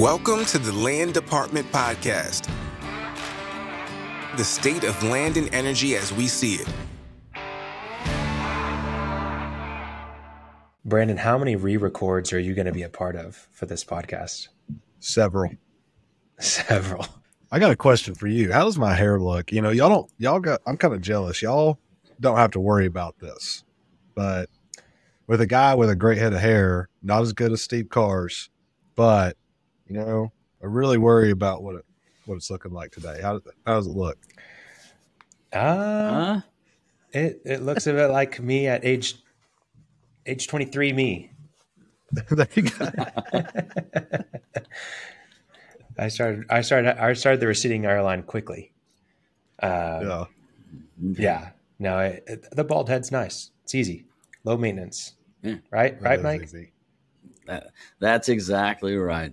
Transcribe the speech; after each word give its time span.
Welcome 0.00 0.44
to 0.46 0.58
the 0.58 0.72
Land 0.72 1.14
Department 1.14 1.72
Podcast. 1.72 2.50
The 4.36 4.44
state 4.44 4.84
of 4.84 5.02
land 5.02 5.38
and 5.38 5.48
energy 5.54 5.96
as 5.96 6.12
we 6.12 6.26
see 6.26 6.56
it. 6.56 6.68
Brandon, 10.84 11.16
how 11.16 11.38
many 11.38 11.56
re 11.56 11.78
records 11.78 12.34
are 12.34 12.38
you 12.38 12.52
going 12.52 12.66
to 12.66 12.72
be 12.72 12.82
a 12.82 12.90
part 12.90 13.16
of 13.16 13.48
for 13.52 13.64
this 13.64 13.84
podcast? 13.84 14.48
Several. 15.00 15.52
Several. 16.40 17.06
I 17.50 17.58
got 17.58 17.70
a 17.70 17.76
question 17.76 18.14
for 18.14 18.26
you. 18.26 18.52
How 18.52 18.64
does 18.64 18.76
my 18.76 18.92
hair 18.92 19.18
look? 19.18 19.50
You 19.50 19.62
know, 19.62 19.70
y'all 19.70 19.88
don't, 19.88 20.10
y'all 20.18 20.40
got, 20.40 20.60
I'm 20.66 20.76
kind 20.76 20.92
of 20.92 21.00
jealous. 21.00 21.40
Y'all 21.40 21.78
don't 22.20 22.36
have 22.36 22.50
to 22.50 22.60
worry 22.60 22.84
about 22.84 23.18
this. 23.20 23.64
But 24.14 24.50
with 25.26 25.40
a 25.40 25.46
guy 25.46 25.74
with 25.74 25.88
a 25.88 25.96
great 25.96 26.18
head 26.18 26.34
of 26.34 26.40
hair, 26.40 26.90
not 27.02 27.22
as 27.22 27.32
good 27.32 27.52
as 27.52 27.62
Steve 27.62 27.88
Cars, 27.88 28.50
but, 28.94 29.38
you 29.88 29.96
know, 29.96 30.32
I 30.62 30.66
really 30.66 30.98
worry 30.98 31.30
about 31.30 31.62
what 31.62 31.76
it, 31.76 31.84
what 32.26 32.34
it's 32.36 32.50
looking 32.50 32.72
like 32.72 32.90
today. 32.92 33.20
How, 33.22 33.40
how 33.66 33.74
does 33.76 33.86
it 33.86 33.96
look? 33.96 34.18
Uh, 35.52 36.34
Huh? 36.34 36.40
it, 37.12 37.40
it 37.44 37.62
looks 37.62 37.86
a 37.86 37.92
bit 37.92 38.08
like 38.08 38.40
me 38.40 38.66
at 38.66 38.84
age 38.84 39.14
age 40.26 40.48
23 40.48 40.92
me. 40.92 41.30
There 42.30 42.46
you 42.54 42.62
go. 42.62 42.88
I 45.98 46.08
started 46.08 46.44
I 46.50 46.60
started 46.60 47.00
I 47.02 47.12
started 47.14 47.40
the 47.40 47.46
receding 47.46 47.82
hairline 47.84 48.22
quickly. 48.22 48.72
Uh, 49.62 50.00
yeah. 50.02 50.24
yeah. 51.18 51.50
No, 51.78 51.98
it, 52.00 52.24
it- 52.26 52.46
the 52.52 52.64
bald 52.64 52.88
head's 52.88 53.10
nice. 53.10 53.50
It's 53.64 53.74
easy. 53.74 54.04
Low 54.44 54.56
maintenance. 54.56 55.14
Yeah. 55.42 55.56
Right? 55.70 56.00
Right, 56.00 56.18
is 56.18 56.24
Mike? 56.24 56.42
easy. 56.42 56.72
That- 57.46 57.68
that's 57.98 58.28
exactly 58.28 58.96
right. 58.96 59.32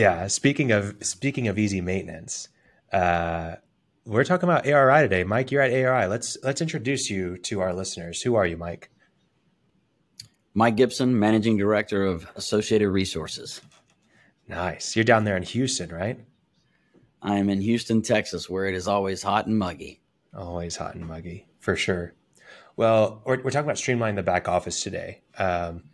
Yeah. 0.00 0.28
Speaking 0.28 0.72
of 0.72 0.96
speaking 1.02 1.46
of 1.46 1.58
easy 1.58 1.82
maintenance, 1.82 2.48
uh, 2.90 3.56
we're 4.06 4.24
talking 4.24 4.48
about 4.48 4.66
ARI 4.66 5.02
today. 5.02 5.24
Mike, 5.24 5.50
you're 5.50 5.60
at 5.60 5.74
ARI. 5.74 6.06
Let's 6.06 6.38
let's 6.42 6.62
introduce 6.62 7.10
you 7.10 7.36
to 7.36 7.60
our 7.60 7.74
listeners. 7.74 8.22
Who 8.22 8.34
are 8.34 8.46
you, 8.46 8.56
Mike? 8.56 8.88
Mike 10.54 10.76
Gibson, 10.76 11.18
Managing 11.18 11.58
Director 11.58 12.06
of 12.06 12.26
Associated 12.34 12.88
Resources. 12.88 13.60
Nice. 14.48 14.96
You're 14.96 15.04
down 15.04 15.24
there 15.24 15.36
in 15.36 15.42
Houston, 15.42 15.90
right? 15.90 16.18
I 17.20 17.36
am 17.36 17.50
in 17.50 17.60
Houston, 17.60 18.00
Texas, 18.00 18.48
where 18.48 18.64
it 18.64 18.74
is 18.74 18.88
always 18.88 19.22
hot 19.22 19.48
and 19.48 19.58
muggy. 19.58 20.00
Always 20.34 20.76
hot 20.76 20.94
and 20.94 21.06
muggy, 21.06 21.46
for 21.58 21.76
sure. 21.76 22.14
Well, 22.76 23.20
we're, 23.26 23.42
we're 23.42 23.50
talking 23.50 23.66
about 23.66 23.76
streamlining 23.76 24.16
the 24.16 24.22
back 24.22 24.48
office 24.48 24.82
today. 24.82 25.20
Um, 25.36 25.84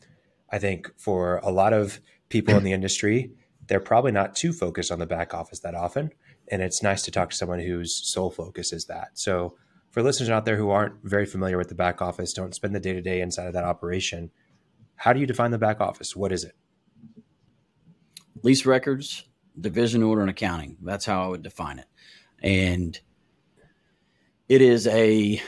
I 0.48 0.60
think 0.60 0.92
for 0.96 1.38
a 1.38 1.50
lot 1.50 1.72
of 1.72 1.98
people 2.28 2.56
in 2.56 2.62
the 2.62 2.72
industry, 2.80 3.32
they're 3.68 3.80
probably 3.80 4.12
not 4.12 4.36
too 4.36 4.52
focused 4.52 4.92
on 4.92 4.98
the 4.98 5.06
back 5.06 5.34
office 5.34 5.60
that 5.60 5.74
often. 5.74 6.10
And 6.48 6.62
it's 6.62 6.82
nice 6.82 7.02
to 7.02 7.10
talk 7.10 7.30
to 7.30 7.36
someone 7.36 7.60
whose 7.60 7.94
sole 7.94 8.30
focus 8.30 8.72
is 8.72 8.86
that. 8.86 9.10
So, 9.14 9.56
for 9.90 10.02
listeners 10.02 10.28
out 10.28 10.44
there 10.44 10.56
who 10.56 10.70
aren't 10.70 11.02
very 11.02 11.24
familiar 11.24 11.56
with 11.56 11.68
the 11.68 11.74
back 11.74 12.02
office, 12.02 12.32
don't 12.32 12.54
spend 12.54 12.74
the 12.74 12.80
day 12.80 12.92
to 12.92 13.00
day 13.00 13.20
inside 13.20 13.46
of 13.46 13.54
that 13.54 13.64
operation, 13.64 14.30
how 14.94 15.12
do 15.12 15.20
you 15.20 15.26
define 15.26 15.52
the 15.52 15.58
back 15.58 15.80
office? 15.80 16.14
What 16.14 16.32
is 16.32 16.44
it? 16.44 16.54
Lease 18.42 18.66
records, 18.66 19.24
division 19.58 20.02
order, 20.02 20.20
and 20.20 20.30
accounting. 20.30 20.76
That's 20.82 21.06
how 21.06 21.24
I 21.24 21.28
would 21.28 21.42
define 21.42 21.78
it. 21.78 21.86
And 22.42 22.98
it 24.48 24.60
is 24.60 24.86
a 24.86 25.40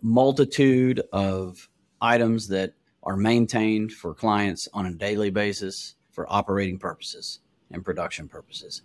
multitude 0.00 1.02
of 1.12 1.68
items 2.00 2.48
that 2.48 2.72
are 3.02 3.16
maintained 3.16 3.92
for 3.92 4.14
clients 4.14 4.66
on 4.72 4.86
a 4.86 4.94
daily 4.94 5.30
basis 5.30 5.94
for 6.10 6.26
operating 6.32 6.78
purposes 6.78 7.40
and 7.74 7.84
production 7.84 8.28
purposes. 8.28 8.82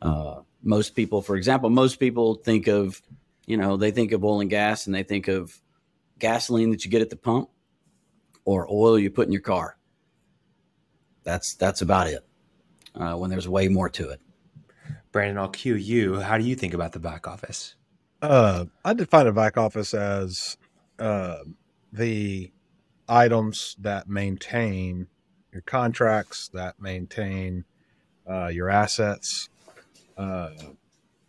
Uh, 0.00 0.40
most 0.62 0.96
people, 0.96 1.22
for 1.22 1.36
example, 1.36 1.70
most 1.70 1.96
people 1.96 2.34
think 2.34 2.66
of, 2.66 3.00
you 3.46 3.56
know, 3.56 3.76
they 3.76 3.90
think 3.90 4.12
of 4.12 4.24
oil 4.24 4.40
and 4.40 4.50
gas 4.50 4.86
and 4.86 4.94
they 4.94 5.04
think 5.04 5.28
of 5.28 5.60
gasoline 6.18 6.70
that 6.70 6.84
you 6.84 6.90
get 6.90 7.02
at 7.02 7.10
the 7.10 7.16
pump 7.16 7.48
or 8.44 8.66
oil 8.70 8.98
you 8.98 9.10
put 9.10 9.26
in 9.26 9.32
your 9.32 9.42
car. 9.42 9.76
That's 11.22 11.54
that's 11.54 11.82
about 11.82 12.08
it. 12.08 12.26
Uh, 12.94 13.14
when 13.14 13.30
there's 13.30 13.48
way 13.48 13.68
more 13.68 13.88
to 13.88 14.10
it. 14.10 14.20
Brandon, 15.12 15.38
I'll 15.38 15.48
cue 15.48 15.76
you. 15.76 16.20
How 16.20 16.36
do 16.36 16.44
you 16.44 16.54
think 16.54 16.74
about 16.74 16.92
the 16.92 16.98
back 16.98 17.28
office? 17.28 17.74
Uh, 18.20 18.66
I 18.84 18.94
define 18.94 19.26
a 19.26 19.32
back 19.32 19.56
office 19.56 19.94
as 19.94 20.56
uh, 20.98 21.38
the 21.92 22.50
items 23.08 23.76
that 23.80 24.08
maintain 24.08 25.06
your 25.52 25.62
contracts, 25.62 26.48
that 26.48 26.80
maintain 26.80 27.64
uh, 28.28 28.48
your 28.48 28.68
assets, 28.68 29.48
uh, 30.16 30.50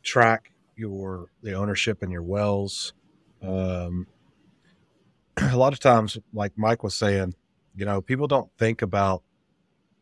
track 0.01 0.51
your 0.75 1.27
the 1.41 1.53
ownership 1.53 2.03
in 2.03 2.11
your 2.11 2.23
wells. 2.23 2.93
Um, 3.41 4.07
a 5.37 5.57
lot 5.57 5.73
of 5.73 5.79
times, 5.79 6.17
like 6.33 6.53
Mike 6.55 6.83
was 6.83 6.95
saying, 6.95 7.35
you 7.75 7.85
know, 7.85 8.01
people 8.01 8.27
don't 8.27 8.49
think 8.57 8.81
about 8.81 9.23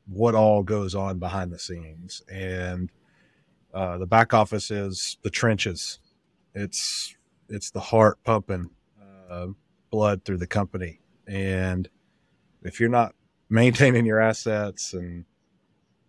what 0.07 0.35
all 0.35 0.63
goes 0.63 0.96
on 0.96 1.19
behind 1.19 1.52
the 1.52 1.59
scenes, 1.59 2.22
and 2.31 2.90
uh, 3.73 3.97
the 3.97 4.08
back 4.08 4.34
office 4.34 4.72
is 4.72 5.18
the 5.23 5.29
trenches. 5.29 6.00
It's 6.53 7.16
it's 7.50 7.72
the 7.72 7.79
heart 7.79 8.18
pumping 8.23 8.69
uh, 9.29 9.47
blood 9.91 10.25
through 10.25 10.38
the 10.38 10.47
company. 10.47 11.00
And 11.28 11.88
if 12.63 12.79
you're 12.79 12.90
not 12.90 13.13
maintaining 13.50 14.06
your 14.06 14.19
assets 14.19 14.94
and 14.94 15.25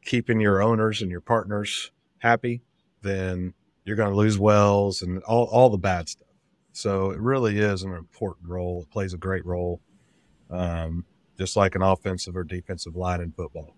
keeping 0.04 0.40
your 0.40 0.62
owners 0.62 1.02
and 1.02 1.10
your 1.10 1.20
partners 1.20 1.90
happy 2.18 2.62
then 3.02 3.54
you're 3.84 3.96
going 3.96 4.10
to 4.10 4.16
lose 4.16 4.38
wells 4.38 5.02
and 5.02 5.22
all, 5.24 5.44
all 5.46 5.70
the 5.70 5.78
bad 5.78 6.08
stuff 6.08 6.28
so 6.72 7.10
it 7.10 7.18
really 7.18 7.58
is 7.58 7.82
an 7.82 7.92
important 7.92 8.48
role 8.48 8.82
it 8.82 8.90
plays 8.90 9.14
a 9.14 9.18
great 9.18 9.44
role 9.44 9.80
um, 10.50 11.04
just 11.38 11.56
like 11.56 11.74
an 11.74 11.82
offensive 11.82 12.36
or 12.36 12.44
defensive 12.44 12.96
line 12.96 13.20
in 13.20 13.32
football 13.32 13.74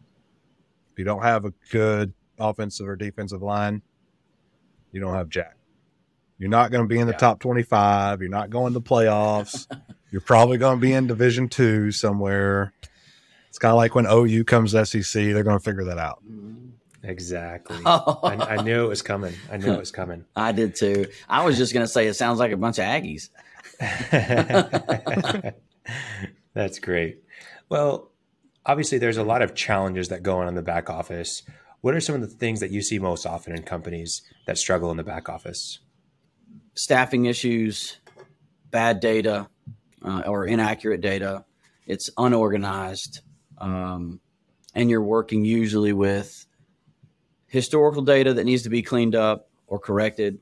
if 0.93 0.99
you 0.99 1.05
don't 1.05 1.23
have 1.23 1.45
a 1.45 1.53
good 1.71 2.13
offensive 2.39 2.89
or 2.89 2.97
defensive 2.97 3.43
line 3.43 3.83
you 4.93 5.01
don't 5.01 5.15
have 5.15 5.29
jack 5.29 5.57
you're 6.39 6.51
not 6.51 6.71
going 6.73 6.83
to 6.85 6.89
be 6.89 6.99
in 6.99 7.07
the 7.07 7.13
Yeah. 7.13 7.19
top 7.19 7.39
25. 7.39 8.21
You're 8.21 8.29
not 8.29 8.51
going 8.51 8.75
to 8.75 8.81
playoffs. 8.81 9.69
You're 10.11 10.21
probably 10.21 10.59
going 10.59 10.79
to 10.79 10.81
be 10.81 10.93
in 10.93 11.07
Division 11.07 11.49
Two 11.49 11.93
somewhere. 11.93 12.73
It's 13.55 13.61
kind 13.61 13.71
of 13.71 13.77
like 13.77 13.95
when 13.95 14.05
OU 14.11 14.43
comes 14.47 14.73
to 14.73 14.85
SEC, 14.85 15.13
they're 15.13 15.45
going 15.45 15.57
to 15.57 15.63
figure 15.63 15.85
that 15.85 15.97
out. 15.97 16.21
Exactly. 17.05 17.79
Oh, 17.87 18.19
I, 18.25 18.57
I 18.57 18.63
knew 18.63 18.85
it 18.85 18.89
was 18.89 19.01
coming. 19.01 19.33
I 19.49 19.59
knew 19.59 19.73
it 19.73 19.79
was 19.79 19.93
coming. 19.93 20.25
I 20.35 20.51
did 20.51 20.75
too. 20.75 21.07
I 21.29 21.45
was 21.45 21.57
just 21.57 21.73
going 21.73 21.87
to 21.87 21.89
say 21.89 22.09
it 22.09 22.15
sounds 22.15 22.41
like 22.41 22.51
a 22.51 22.57
bunch 22.57 22.81
of 22.81 22.85
Aggies. 22.87 23.29
That's 26.55 26.81
great. 26.81 27.23
Well, 27.69 28.11
obviously, 28.67 28.99
there's 28.99 29.19
a 29.19 29.23
lot 29.23 29.41
of 29.41 29.55
challenges 29.55 30.09
that 30.09 30.25
go 30.25 30.39
on 30.39 30.49
in 30.49 30.57
the 30.57 30.63
back 30.63 30.91
office. 30.91 31.45
What 31.81 31.95
are 31.95 32.01
some 32.01 32.17
of 32.17 32.23
the 32.23 32.27
things 32.27 32.59
that 32.59 32.73
you 32.73 32.83
see 32.83 32.99
most 32.99 33.25
often 33.25 33.55
in 33.55 33.63
companies 33.63 34.23
that 34.49 34.59
struggle 34.59 34.91
in 34.91 34.97
the 34.97 35.05
back 35.05 35.29
office? 35.29 35.79
Staffing 36.75 37.27
issues, 37.27 37.99
bad 38.73 38.99
data, 38.99 39.49
uh, 40.05 40.25
or 40.27 40.45
inaccurate 40.45 41.01
data. 41.01 41.45
It's 41.87 42.11
unorganized, 42.19 43.21
um, 43.59 44.21
and 44.75 44.91
you're 44.91 45.03
working 45.03 45.45
usually 45.45 45.93
with 45.93 46.47
historical 47.47 48.03
data 48.03 48.35
that 48.35 48.45
needs 48.45 48.63
to 48.63 48.71
be 48.71 48.83
cleaned 48.83 49.15
up 49.15 49.49
or 49.67 49.79
corrected 49.79 50.41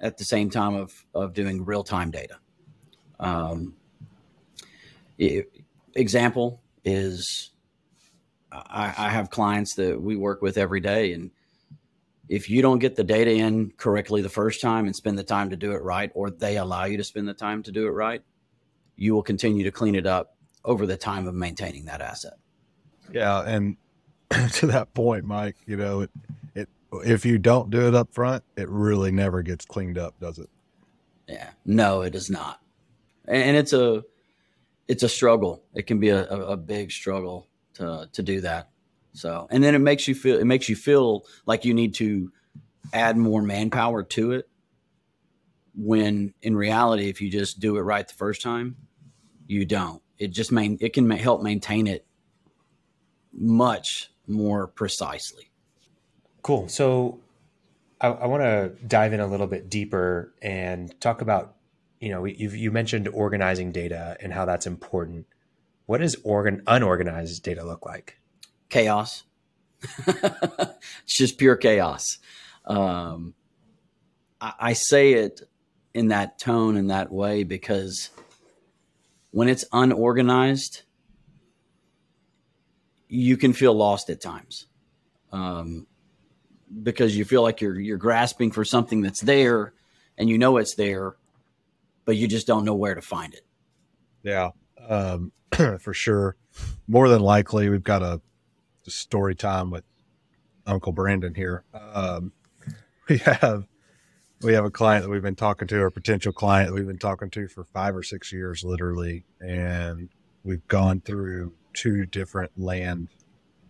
at 0.00 0.18
the 0.18 0.24
same 0.24 0.50
time 0.50 0.74
of 0.74 1.06
of 1.14 1.32
doing 1.32 1.64
real 1.64 1.84
time 1.84 2.10
data. 2.10 2.38
Um, 3.20 3.74
example 5.94 6.60
is 6.84 7.52
I, 8.50 8.92
I 8.96 9.08
have 9.10 9.30
clients 9.30 9.74
that 9.76 10.02
we 10.02 10.16
work 10.16 10.42
with 10.42 10.58
every 10.58 10.80
day, 10.80 11.12
and 11.12 11.30
if 12.28 12.50
you 12.50 12.62
don't 12.62 12.78
get 12.80 12.96
the 12.96 13.04
data 13.04 13.30
in 13.30 13.72
correctly 13.76 14.22
the 14.22 14.28
first 14.28 14.60
time 14.60 14.86
and 14.86 14.96
spend 14.96 15.18
the 15.18 15.24
time 15.24 15.50
to 15.50 15.56
do 15.56 15.72
it 15.72 15.82
right, 15.82 16.10
or 16.14 16.30
they 16.30 16.56
allow 16.56 16.84
you 16.84 16.96
to 16.96 17.04
spend 17.04 17.28
the 17.28 17.34
time 17.34 17.62
to 17.62 17.72
do 17.72 17.86
it 17.86 17.90
right, 17.90 18.22
you 18.96 19.14
will 19.14 19.22
continue 19.22 19.64
to 19.64 19.70
clean 19.70 19.94
it 19.94 20.06
up 20.06 20.36
over 20.64 20.86
the 20.86 20.96
time 20.96 21.26
of 21.26 21.34
maintaining 21.34 21.84
that 21.86 22.00
asset. 22.00 22.34
Yeah, 23.12 23.42
and 23.42 23.76
to 24.54 24.66
that 24.68 24.94
point, 24.94 25.24
Mike, 25.24 25.56
you 25.66 25.76
know, 25.76 26.02
it, 26.02 26.10
it 26.54 26.68
if 27.04 27.24
you 27.24 27.38
don't 27.38 27.70
do 27.70 27.88
it 27.88 27.94
up 27.94 28.12
front, 28.12 28.44
it 28.56 28.68
really 28.68 29.10
never 29.10 29.42
gets 29.42 29.64
cleaned 29.64 29.98
up, 29.98 30.18
does 30.20 30.38
it? 30.38 30.48
Yeah, 31.28 31.50
no, 31.64 32.02
it 32.02 32.14
is 32.14 32.30
not, 32.30 32.60
and, 33.26 33.56
it's 33.56 33.72
a 33.72 34.04
it's 34.88 35.02
a 35.02 35.08
struggle. 35.08 35.62
It 35.74 35.86
can 35.86 35.98
be 35.98 36.08
a, 36.08 36.28
a, 36.28 36.40
a 36.52 36.56
big 36.56 36.90
struggle 36.90 37.48
to 37.74 38.08
to 38.12 38.22
do 38.22 38.40
that. 38.42 38.68
So, 39.12 39.46
and 39.50 39.62
then 39.62 39.74
it 39.74 39.80
makes 39.80 40.08
you 40.08 40.14
feel 40.14 40.38
it 40.38 40.46
makes 40.46 40.68
you 40.68 40.76
feel 40.76 41.24
like 41.46 41.64
you 41.64 41.74
need 41.74 41.94
to 41.94 42.32
add 42.92 43.16
more 43.16 43.42
manpower 43.42 44.02
to 44.02 44.32
it. 44.32 44.48
When 45.74 46.34
in 46.42 46.56
reality, 46.56 47.08
if 47.08 47.20
you 47.20 47.30
just 47.30 47.60
do 47.60 47.76
it 47.76 47.80
right 47.80 48.06
the 48.06 48.14
first 48.14 48.42
time, 48.42 48.76
you 49.46 49.64
don't. 49.64 50.01
It 50.22 50.30
just 50.30 50.52
main 50.52 50.78
it 50.80 50.92
can 50.92 51.08
ma- 51.08 51.16
help 51.16 51.42
maintain 51.42 51.86
it 51.86 52.06
much 53.32 54.10
more 54.26 54.68
precisely. 54.68 55.50
Cool. 56.42 56.68
So 56.68 57.20
I, 58.00 58.08
I 58.08 58.26
want 58.26 58.42
to 58.42 58.72
dive 58.86 59.12
in 59.12 59.20
a 59.20 59.26
little 59.26 59.46
bit 59.46 59.68
deeper 59.68 60.32
and 60.40 60.98
talk 61.00 61.22
about, 61.22 61.56
you 62.00 62.10
know, 62.10 62.24
you 62.24 62.70
mentioned 62.70 63.08
organizing 63.08 63.72
data 63.72 64.16
and 64.20 64.32
how 64.32 64.44
that's 64.44 64.66
important. 64.66 65.26
What 65.86 65.98
does 65.98 66.16
organ 66.22 66.62
unorganized 66.66 67.42
data 67.42 67.64
look 67.64 67.84
like? 67.84 68.18
Chaos. 68.68 69.24
it's 70.06 71.16
just 71.16 71.38
pure 71.38 71.56
chaos. 71.56 72.18
Um, 72.64 73.34
I, 74.40 74.52
I 74.58 74.72
say 74.74 75.14
it 75.14 75.42
in 75.94 76.08
that 76.08 76.38
tone 76.38 76.76
in 76.76 76.88
that 76.88 77.12
way 77.12 77.44
because 77.44 78.10
when 79.32 79.48
it's 79.48 79.64
unorganized, 79.72 80.82
you 83.08 83.36
can 83.36 83.52
feel 83.52 83.74
lost 83.74 84.08
at 84.08 84.20
times. 84.20 84.66
Um, 85.32 85.86
because 86.82 87.16
you 87.16 87.24
feel 87.24 87.42
like 87.42 87.60
you're 87.60 87.78
you're 87.78 87.98
grasping 87.98 88.50
for 88.50 88.64
something 88.64 89.02
that's 89.02 89.20
there 89.20 89.74
and 90.16 90.28
you 90.28 90.38
know 90.38 90.56
it's 90.56 90.74
there, 90.74 91.16
but 92.04 92.16
you 92.16 92.28
just 92.28 92.46
don't 92.46 92.64
know 92.64 92.74
where 92.74 92.94
to 92.94 93.02
find 93.02 93.34
it. 93.34 93.44
Yeah, 94.22 94.50
um, 94.88 95.32
for 95.80 95.92
sure. 95.92 96.36
More 96.86 97.08
than 97.08 97.20
likely, 97.20 97.68
we've 97.68 97.82
got 97.82 98.02
a, 98.02 98.20
a 98.86 98.90
story 98.90 99.34
time 99.34 99.70
with 99.70 99.84
Uncle 100.66 100.92
Brandon 100.92 101.34
here. 101.34 101.64
Um, 101.74 102.32
we 103.08 103.18
have 103.18 103.66
we 104.42 104.54
have 104.54 104.64
a 104.64 104.70
client 104.70 105.04
that 105.04 105.10
we've 105.10 105.22
been 105.22 105.36
talking 105.36 105.68
to, 105.68 105.80
or 105.80 105.90
potential 105.90 106.32
client 106.32 106.68
that 106.68 106.74
we've 106.74 106.86
been 106.86 106.98
talking 106.98 107.30
to 107.30 107.48
for 107.48 107.64
five 107.64 107.94
or 107.96 108.02
six 108.02 108.32
years, 108.32 108.64
literally, 108.64 109.24
and 109.40 110.08
we've 110.44 110.66
gone 110.68 111.00
through 111.00 111.52
two 111.74 112.06
different 112.06 112.52
land 112.58 113.08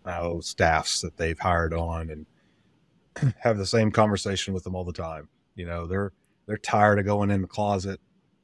uh, 0.05 0.39
staffs 0.41 1.01
that 1.01 1.17
they've 1.17 1.39
hired 1.39 1.73
on, 1.73 2.09
and 2.09 3.33
have 3.39 3.57
the 3.57 3.65
same 3.65 3.91
conversation 3.91 4.53
with 4.53 4.63
them 4.63 4.75
all 4.75 4.83
the 4.83 4.93
time. 4.93 5.29
You 5.55 5.65
know, 5.65 5.85
they're 5.87 6.11
they're 6.47 6.57
tired 6.57 6.99
of 6.99 7.05
going 7.05 7.31
in 7.31 7.41
the 7.41 7.47
closet 7.47 7.99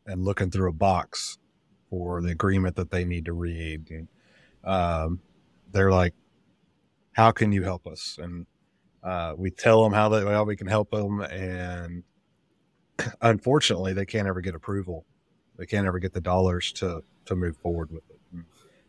and 0.05 0.23
looking 0.23 0.51
through 0.51 0.69
a 0.69 0.73
box 0.73 1.37
for 1.89 2.21
the 2.21 2.29
agreement 2.31 2.75
that 2.75 2.91
they 2.91 3.03
need 3.03 3.25
to 3.25 3.33
read. 3.33 3.89
And, 3.91 4.07
um, 4.63 5.21
they're 5.71 5.91
like, 5.91 6.13
"How 7.13 7.31
can 7.31 7.51
you 7.51 7.63
help 7.63 7.87
us?" 7.87 8.17
And 8.21 8.45
uh, 9.03 9.33
we 9.37 9.51
tell 9.51 9.83
them 9.83 9.93
how 9.93 10.09
they 10.09 10.23
well 10.23 10.45
we 10.45 10.55
can 10.55 10.67
help 10.67 10.91
them, 10.91 11.21
and 11.21 12.03
unfortunately, 13.21 13.93
they 13.93 14.05
can't 14.05 14.27
ever 14.27 14.41
get 14.41 14.55
approval. 14.55 15.05
They 15.57 15.65
can't 15.65 15.87
ever 15.87 15.99
get 15.99 16.13
the 16.13 16.21
dollars 16.21 16.71
to 16.73 17.03
to 17.25 17.35
move 17.35 17.57
forward 17.57 17.91
with 17.91 18.03
it. 18.09 18.19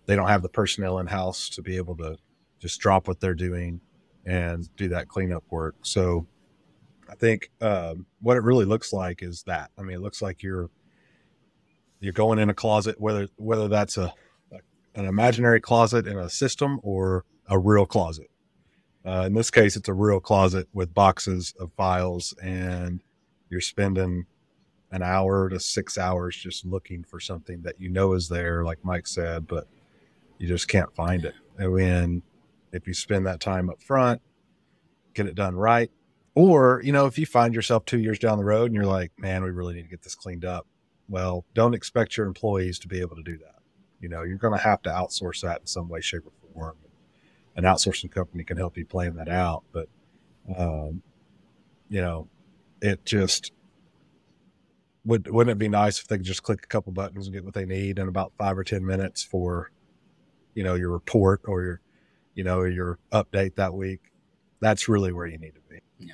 They 0.07 0.17
don't 0.17 0.29
have 0.29 0.43
the 0.43 0.49
personnel 0.49 0.99
in 0.99 1.07
house 1.07 1.49
to 1.51 1.63
be 1.63 1.77
able 1.77 1.97
to 1.99 2.17
just 2.59 2.81
drop 2.81 3.07
what 3.07 3.21
they're 3.21 3.35
doing 3.35 3.81
and 4.27 4.69
do 4.77 4.89
that 4.89 5.09
cleanup 5.09 5.45
work. 5.51 5.77
So 5.83 6.27
I 7.09 7.15
think 7.15 7.51
um, 7.61 8.07
what 8.21 8.37
it 8.37 8.43
really 8.43 8.65
looks 8.65 8.93
like 8.93 9.23
is 9.23 9.43
that. 9.45 9.71
I 9.79 9.83
mean, 9.83 9.97
it 9.97 10.01
looks 10.01 10.23
like 10.23 10.43
you're 10.43 10.71
you're 12.01 12.13
going 12.13 12.39
in 12.39 12.49
a 12.49 12.55
closet, 12.55 13.01
whether 13.01 13.29
whether 13.37 13.69
that's 13.69 13.99
a, 13.99 14.15
an 14.95 15.05
imaginary 15.05 15.61
closet 15.61 16.07
in 16.07 16.19
a 16.19 16.31
system 16.31 16.81
or 16.83 17.25
a 17.49 17.59
real 17.59 17.87
closet. 17.87 18.31
Uh, 19.05 19.25
in 19.27 19.35
this 19.35 19.51
case, 19.51 19.77
it's 19.77 19.89
a 19.89 19.95
real 19.95 20.21
closet 20.21 20.69
with 20.73 20.95
boxes 20.95 21.55
of 21.59 21.73
files, 21.77 22.35
and 22.43 23.03
you're 23.51 23.61
spending 23.61 24.27
an 24.93 25.03
hour 25.03 25.49
to 25.49 25.61
six 25.61 25.99
hours 25.99 26.37
just 26.37 26.65
looking 26.65 27.05
for 27.05 27.21
something 27.21 27.63
that 27.63 27.81
you 27.81 27.89
know 27.89 28.13
is 28.13 28.29
there, 28.29 28.65
like 28.65 28.85
Mike 28.85 29.07
said, 29.07 29.47
but 29.47 29.69
you 30.39 30.49
just 30.49 30.69
can't 30.69 30.95
find 30.95 31.25
it. 31.25 31.35
And 31.59 31.73
when 31.73 32.23
if 32.73 32.87
you 32.87 32.95
spend 32.95 33.27
that 33.27 33.41
time 33.41 33.69
up 33.71 33.83
front, 33.83 34.21
get 35.15 35.27
it 35.27 35.35
done 35.35 35.57
right. 35.57 35.91
Or, 36.35 36.81
you 36.85 36.93
know, 36.93 37.07
if 37.07 37.19
you 37.19 37.27
find 37.27 37.55
yourself 37.55 37.85
two 37.85 37.99
years 37.99 38.19
down 38.19 38.39
the 38.39 38.45
road 38.45 38.67
and 38.67 38.75
you're 38.75 38.87
like, 38.87 39.13
man, 39.19 39.43
we 39.43 39.51
really 39.51 39.75
need 39.75 39.83
to 39.83 39.89
get 39.89 40.03
this 40.03 40.15
cleaned 40.15 40.45
up. 40.45 40.67
Well, 41.09 41.45
don't 41.55 41.75
expect 41.75 42.17
your 42.17 42.27
employees 42.27 42.79
to 42.81 42.89
be 42.89 43.01
able 43.01 43.17
to 43.17 43.23
do 43.23 43.37
that. 43.39 43.57
You 44.01 44.09
know, 44.09 44.23
you're 44.23 44.39
going 44.39 44.57
to 44.57 44.63
have 44.63 44.81
to 44.83 44.91
outsource 44.91 45.41
that 45.43 45.61
in 45.61 45.67
some 45.67 45.89
way, 45.89 46.01
shape, 46.01 46.23
or 46.25 46.33
form. 46.55 46.77
An 47.57 47.65
outsourcing 47.65 48.13
company 48.13 48.45
can 48.45 48.57
help 48.57 48.79
you 48.79 48.87
plan 48.87 49.17
that 49.17 49.29
out. 49.29 49.65
But, 49.73 49.89
um, 50.57 51.03
you 51.89 52.01
know, 52.01 52.29
it 52.81 53.05
just 53.05 53.53
would, 55.05 55.31
wouldn't 55.31 55.53
it 55.53 55.59
be 55.59 55.69
nice 55.69 56.01
if 56.01 56.09
they 56.09 56.17
could 56.17 56.27
just 56.27 56.43
click 56.43 56.63
a 56.65 56.67
couple 56.67 56.93
buttons 56.93 57.27
and 57.27 57.35
get 57.35 57.45
what 57.45 57.55
they 57.55 57.65
need 57.65 57.99
in 57.99 58.09
about 58.09 58.33
five 58.39 58.59
or 58.59 58.65
10 58.65 58.85
minutes 58.85 59.23
for, 59.23 59.71
you 60.55 60.63
know, 60.63 60.75
your 60.75 60.91
report 60.91 61.43
or 61.47 61.63
your, 61.63 61.81
you 62.35 62.45
know, 62.45 62.63
your 62.65 62.99
update 63.13 63.57
that 63.57 63.75
week. 63.75 64.01
That's 64.61 64.89
really 64.89 65.13
where 65.13 65.27
you 65.27 65.39
need 65.39 65.55
to 65.55 65.61
be. 65.69 65.81
Yeah. 65.99 66.13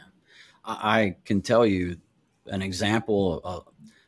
I 0.65 1.17
can 1.25 1.43
tell 1.43 1.67
you 1.67 1.99
an 2.47 2.63
example, 2.63 3.41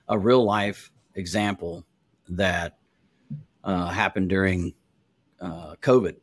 a, 0.08 0.14
a 0.14 0.18
real 0.18 0.44
life 0.44 0.90
example 1.14 1.84
that 2.28 2.78
uh, 3.64 3.88
happened 3.88 4.28
during 4.28 4.74
uh, 5.40 5.74
COVID. 5.82 6.16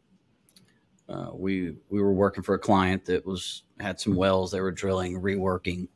Uh, 1.08 1.30
we 1.34 1.76
we 1.90 2.02
were 2.02 2.14
working 2.14 2.42
for 2.42 2.56
a 2.56 2.60
client 2.60 3.06
that 3.06 3.26
was 3.26 3.64
had 3.80 4.00
some 4.00 4.16
wells 4.16 4.52
they 4.52 4.62
were 4.62 4.72
drilling, 4.72 5.22
reworking, 5.22 5.88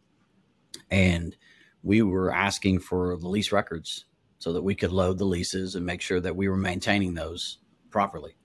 and 0.91 1.35
we 1.83 2.01
were 2.01 2.31
asking 2.31 2.79
for 2.79 3.15
the 3.17 3.27
lease 3.27 3.51
records 3.51 4.05
so 4.39 4.53
that 4.53 4.61
we 4.61 4.75
could 4.75 4.91
load 4.91 5.17
the 5.17 5.25
leases 5.25 5.75
and 5.75 5.85
make 5.85 6.01
sure 6.01 6.19
that 6.19 6.35
we 6.35 6.47
were 6.47 6.57
maintaining 6.57 7.13
those 7.13 7.59
properly. 7.89 8.35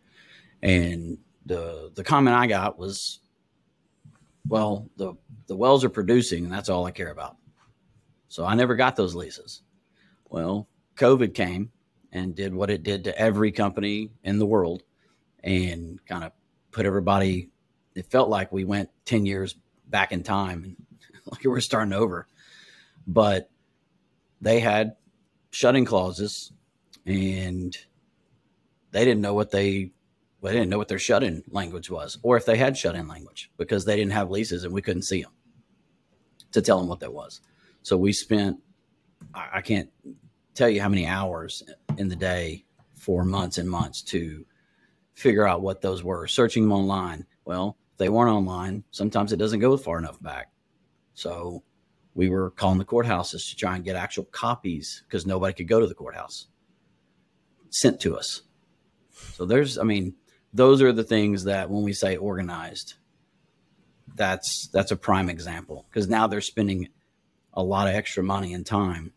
And 0.62 1.19
the 1.46 1.91
the 1.94 2.05
comment 2.05 2.37
I 2.37 2.46
got 2.46 2.79
was, 2.79 3.20
well, 4.49 4.88
the 4.96 5.14
the 5.46 5.56
wells 5.56 5.85
are 5.85 5.91
producing, 5.91 6.44
and 6.44 6.52
that's 6.52 6.69
all 6.69 6.87
I 6.87 6.91
care 6.91 7.11
about. 7.11 7.37
So 8.29 8.44
I 8.44 8.55
never 8.55 8.75
got 8.75 8.97
those 8.97 9.14
leases. 9.14 9.62
Well, 10.29 10.69
COVID 10.97 11.35
came 11.35 11.70
and 12.12 12.35
did 12.35 12.55
what 12.55 12.70
it 12.70 12.82
did 12.82 13.05
to 13.05 13.19
every 13.19 13.52
company 13.52 14.11
in 14.23 14.38
the 14.38 14.47
world, 14.47 14.82
and 15.43 16.05
kind 16.06 16.25
of 16.25 16.32
put 16.73 16.87
everybody. 16.87 17.50
It 17.94 18.11
felt 18.11 18.29
like 18.29 18.50
we 18.52 18.64
went 18.64 18.90
ten 19.05 19.26
years 19.26 19.55
back 19.87 20.12
in 20.12 20.23
time, 20.23 20.64
and 20.64 20.76
like 21.26 21.44
we 21.44 21.50
were 21.50 21.61
starting 21.61 21.93
over. 21.93 22.26
But 23.06 23.51
they 24.41 24.61
had 24.61 24.97
shut-in 25.51 25.85
clauses, 25.85 26.53
and 27.06 27.77
they 28.91 29.05
didn't 29.05 29.21
know 29.21 29.35
what 29.35 29.51
they 29.51 29.93
they 30.43 30.53
didn't 30.53 30.69
know 30.69 30.77
what 30.77 30.89
their 30.89 30.99
shut-in 30.99 31.43
language 31.49 31.91
was, 31.91 32.19
or 32.23 32.37
if 32.37 32.45
they 32.45 32.59
had 32.59 32.76
shut-in 32.76 33.09
language 33.09 33.50
because 33.57 33.87
they 33.87 33.97
didn't 33.97 34.12
have 34.12 34.31
leases 34.31 34.64
and 34.64 34.75
we 34.75 34.83
couldn't 34.83 35.02
see 35.02 35.23
them 35.23 35.33
to 36.52 36.61
tell 36.61 36.78
them 36.78 36.87
what 36.87 37.00
that 37.00 37.12
was. 37.12 37.40
So 37.83 37.97
we 37.97 38.12
spent 38.12 38.59
I 39.35 39.62
can't 39.62 39.90
tell 40.55 40.69
you 40.69 40.83
how 40.83 40.88
many 40.88 41.07
hours 41.07 41.62
in 41.97 42.09
the 42.09 42.17
day 42.17 42.64
for 42.95 43.25
months 43.25 43.59
and 43.59 43.69
months 43.69 44.02
to 44.02 44.45
figure 45.14 45.47
out 45.47 45.62
what 45.62 45.81
those 45.81 46.02
were, 46.02 46.26
searching 46.26 46.64
them 46.64 46.73
online. 46.73 47.26
Well, 47.45 47.76
if 47.93 47.99
they 47.99 48.09
weren't 48.09 48.35
online, 48.35 48.85
sometimes 48.90 49.33
it 49.33 49.38
doesn't 49.38 49.61
go 49.61 49.76
far 49.76 49.99
enough 49.99 50.21
back. 50.23 50.50
So 51.14 51.62
we 52.14 52.28
were 52.28 52.50
calling 52.50 52.78
the 52.78 52.85
courthouses 52.85 53.50
to 53.50 53.56
try 53.56 53.75
and 53.75 53.85
get 53.85 53.97
actual 53.97 54.25
copies 54.25 55.02
because 55.06 55.26
nobody 55.26 55.52
could 55.52 55.68
go 55.68 55.80
to 55.80 55.87
the 55.87 55.94
courthouse 55.94 56.47
sent 57.71 58.00
to 58.00 58.16
us. 58.16 58.42
So 59.33 59.44
there's, 59.44 59.78
I 59.78 59.83
mean, 59.83 60.14
those 60.52 60.80
are 60.80 60.92
the 60.92 61.02
things 61.02 61.44
that 61.44 61.71
when 61.71 61.83
we 61.83 61.92
say 61.92 62.16
organized, 62.16 62.94
that's 64.14 64.68
that's 64.73 64.92
a 64.92 64.97
prime 64.97 65.28
example 65.28 65.87
because 65.90 66.09
now 66.09 66.28
they're 66.28 66.40
spending 66.40 66.88
a 67.52 67.62
lot 67.62 67.88
of 67.88 67.94
extra 67.94 68.23
money 68.23 68.54
and 68.54 68.64
time 68.64 69.12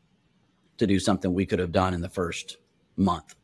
to 0.77 0.87
do 0.87 0.99
something 0.99 1.33
we 1.33 1.45
could 1.45 1.59
have 1.59 1.71
done 1.71 1.93
in 1.93 2.01
the 2.01 2.09
first 2.09 2.57
month. 2.95 3.35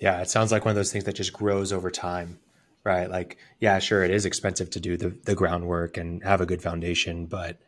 Yeah, 0.00 0.20
it 0.20 0.30
sounds 0.30 0.52
like 0.52 0.64
one 0.64 0.70
of 0.70 0.76
those 0.76 0.92
things 0.92 1.04
that 1.04 1.14
just 1.16 1.32
grows 1.32 1.72
over 1.72 1.90
time, 1.90 2.38
right? 2.84 3.10
Like, 3.10 3.36
yeah, 3.60 3.78
sure, 3.80 4.04
it 4.04 4.12
is 4.12 4.24
expensive 4.24 4.70
to 4.70 4.80
do 4.80 4.96
the, 4.96 5.10
the 5.24 5.34
groundwork 5.34 5.96
and 5.96 6.22
have 6.22 6.40
a 6.40 6.46
good 6.46 6.62
foundation, 6.62 7.26
but 7.26 7.58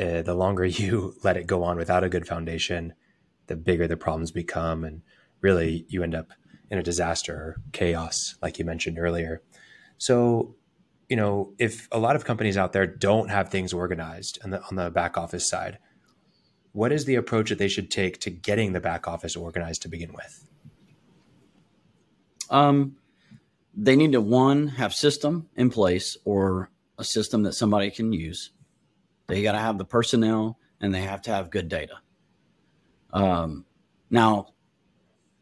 uh, 0.00 0.22
the 0.22 0.34
longer 0.34 0.64
you 0.64 1.14
let 1.22 1.36
it 1.36 1.46
go 1.46 1.62
on 1.62 1.76
without 1.76 2.04
a 2.04 2.08
good 2.08 2.26
foundation, 2.26 2.94
the 3.46 3.56
bigger 3.56 3.86
the 3.86 3.96
problems 3.96 4.30
become. 4.30 4.84
And 4.84 5.02
really, 5.40 5.86
you 5.88 6.02
end 6.02 6.14
up 6.14 6.32
in 6.70 6.78
a 6.78 6.82
disaster 6.82 7.34
or 7.34 7.56
chaos, 7.72 8.36
like 8.42 8.58
you 8.58 8.64
mentioned 8.64 8.98
earlier. 8.98 9.42
So, 9.98 10.56
you 11.08 11.16
know, 11.16 11.52
if 11.58 11.88
a 11.92 11.98
lot 11.98 12.16
of 12.16 12.24
companies 12.24 12.56
out 12.56 12.72
there 12.72 12.86
don't 12.86 13.30
have 13.30 13.48
things 13.48 13.72
organized 13.72 14.38
on 14.44 14.50
the 14.50 14.62
on 14.64 14.76
the 14.76 14.90
back 14.90 15.16
office 15.16 15.48
side, 15.48 15.78
what 16.72 16.92
is 16.92 17.04
the 17.04 17.14
approach 17.14 17.48
that 17.50 17.58
they 17.58 17.68
should 17.68 17.90
take 17.90 18.18
to 18.20 18.30
getting 18.30 18.72
the 18.72 18.80
back 18.80 19.06
office 19.06 19.36
organized 19.36 19.82
to 19.82 19.88
begin 19.88 20.12
with? 20.12 20.48
Um, 22.50 22.96
they 23.74 23.96
need 23.96 24.12
to 24.12 24.20
one 24.20 24.68
have 24.68 24.94
system 24.94 25.48
in 25.56 25.70
place 25.70 26.16
or 26.24 26.70
a 26.98 27.04
system 27.04 27.42
that 27.44 27.52
somebody 27.52 27.90
can 27.90 28.12
use. 28.12 28.50
They 29.26 29.42
got 29.42 29.52
to 29.52 29.58
have 29.58 29.78
the 29.78 29.84
personnel 29.84 30.58
and 30.80 30.94
they 30.94 31.02
have 31.02 31.22
to 31.22 31.30
have 31.30 31.50
good 31.50 31.68
data. 31.68 31.94
Um, 33.12 33.64
now, 34.10 34.48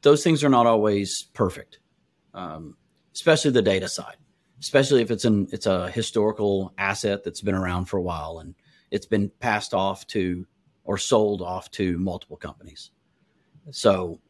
those 0.03 0.23
things 0.23 0.45
are 0.45 0.49
not 0.49 0.67
always 0.67 1.25
perfect, 1.35 1.81
um, 2.35 2.76
especially 3.14 3.50
the 3.50 3.62
data 3.62 3.88
side. 3.88 4.17
especially 4.64 5.03
if 5.03 5.11
it's 5.11 5.26
an 5.26 5.47
it's 5.53 5.67
a 5.67 5.91
historical 5.91 6.73
asset 6.79 7.23
that's 7.23 7.43
been 7.43 7.55
around 7.55 7.85
for 7.85 7.99
a 7.99 8.03
while 8.03 8.38
and 8.38 8.55
it's 8.91 9.05
been 9.07 9.31
passed 9.41 9.75
off 9.75 10.07
to 10.07 10.47
or 10.85 10.97
sold 10.97 11.43
off 11.43 11.71
to 11.71 11.99
multiple 11.99 12.37
companies. 12.37 12.91
So 13.71 14.21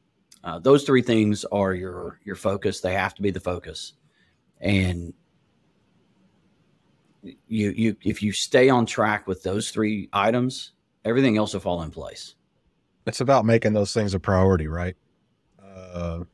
uh, 0.42 0.58
those 0.58 0.82
three 0.84 1.02
things 1.02 1.44
are 1.46 1.72
your 1.72 2.18
your 2.24 2.36
focus. 2.36 2.80
They 2.80 2.94
have 2.94 3.14
to 3.14 3.22
be 3.22 3.30
the 3.30 3.40
focus, 3.40 3.92
and 4.60 5.14
you 7.48 7.70
you 7.70 7.96
if 8.02 8.22
you 8.22 8.32
stay 8.32 8.68
on 8.68 8.86
track 8.86 9.26
with 9.26 9.42
those 9.42 9.70
three 9.70 10.08
items, 10.12 10.72
everything 11.04 11.36
else 11.36 11.54
will 11.54 11.60
fall 11.60 11.82
in 11.82 11.90
place. 11.90 12.34
It's 13.06 13.20
about 13.20 13.44
making 13.44 13.74
those 13.74 13.92
things 13.92 14.14
a 14.14 14.20
priority, 14.20 14.66
right? 14.66 14.96
Uh, 15.62 16.24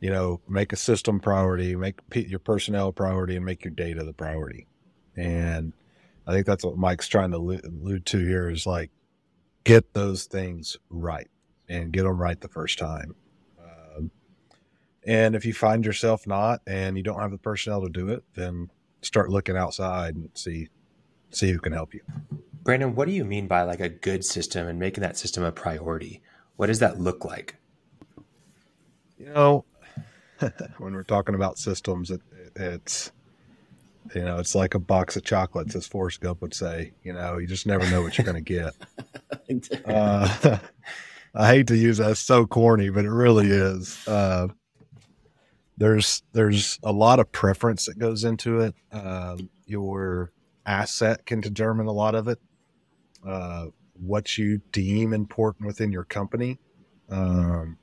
you 0.00 0.10
know, 0.10 0.40
make 0.48 0.72
a 0.72 0.76
system 0.76 1.20
priority, 1.20 1.76
make 1.76 2.00
your 2.14 2.38
personnel 2.38 2.92
priority, 2.92 3.36
and 3.36 3.44
make 3.44 3.64
your 3.64 3.72
data 3.72 4.04
the 4.04 4.12
priority. 4.12 4.66
And 5.16 5.72
I 6.26 6.32
think 6.32 6.46
that's 6.46 6.64
what 6.64 6.76
Mike's 6.76 7.08
trying 7.08 7.30
to 7.30 7.36
allude 7.36 8.04
to 8.06 8.18
here 8.18 8.50
is 8.50 8.66
like 8.66 8.90
get 9.64 9.94
those 9.94 10.24
things 10.24 10.76
right 10.90 11.28
and 11.68 11.92
get 11.92 12.02
them 12.02 12.20
right 12.20 12.40
the 12.40 12.48
first 12.48 12.78
time. 12.78 13.14
Um, 13.58 14.10
and 15.06 15.34
if 15.34 15.44
you 15.44 15.54
find 15.54 15.84
yourself 15.84 16.26
not 16.26 16.60
and 16.66 16.96
you 16.96 17.02
don't 17.02 17.20
have 17.20 17.30
the 17.30 17.38
personnel 17.38 17.82
to 17.82 17.88
do 17.88 18.08
it, 18.08 18.24
then 18.34 18.70
start 19.06 19.30
looking 19.30 19.56
outside 19.56 20.14
and 20.14 20.30
see 20.34 20.68
see 21.30 21.50
who 21.50 21.58
can 21.58 21.72
help 21.72 21.94
you. 21.94 22.00
Brandon, 22.62 22.94
what 22.94 23.06
do 23.06 23.12
you 23.12 23.24
mean 23.24 23.46
by 23.46 23.62
like 23.62 23.80
a 23.80 23.88
good 23.88 24.24
system 24.24 24.66
and 24.66 24.78
making 24.78 25.02
that 25.02 25.16
system 25.16 25.44
a 25.44 25.52
priority? 25.52 26.22
What 26.56 26.66
does 26.66 26.80
that 26.80 26.98
look 27.00 27.24
like? 27.24 27.56
You 29.18 29.26
know, 29.26 29.64
when 30.78 30.94
we're 30.94 31.04
talking 31.04 31.34
about 31.34 31.58
systems, 31.58 32.10
it, 32.10 32.20
it's 32.54 33.12
you 34.14 34.22
know, 34.22 34.38
it's 34.38 34.54
like 34.54 34.74
a 34.74 34.78
box 34.78 35.16
of 35.16 35.24
chocolates, 35.24 35.74
as 35.74 35.86
Forrest 35.86 36.20
Gump 36.20 36.40
would 36.42 36.54
say. 36.54 36.92
You 37.02 37.12
know, 37.12 37.38
you 37.38 37.46
just 37.46 37.66
never 37.66 37.88
know 37.90 38.02
what 38.02 38.16
you're 38.16 38.24
going 38.24 38.42
to 38.42 38.72
get. 39.50 39.84
uh, 39.84 40.58
I 41.34 41.48
hate 41.48 41.66
to 41.68 41.76
use 41.76 41.98
that; 41.98 42.12
it's 42.12 42.20
so 42.20 42.46
corny, 42.46 42.88
but 42.88 43.04
it 43.04 43.10
really 43.10 43.48
is. 43.48 44.06
Uh, 44.06 44.48
there's 45.76 46.22
there's 46.32 46.78
a 46.82 46.92
lot 46.92 47.20
of 47.20 47.30
preference 47.32 47.86
that 47.86 47.98
goes 47.98 48.24
into 48.24 48.60
it. 48.60 48.74
Uh, 48.92 49.36
your 49.66 50.32
asset 50.64 51.26
can 51.26 51.40
determine 51.40 51.86
a 51.86 51.92
lot 51.92 52.14
of 52.14 52.28
it. 52.28 52.38
Uh, 53.26 53.66
what 53.94 54.38
you 54.38 54.60
deem 54.72 55.12
important 55.12 55.66
within 55.66 55.92
your 55.92 56.04
company 56.04 56.58
um, 57.10 57.78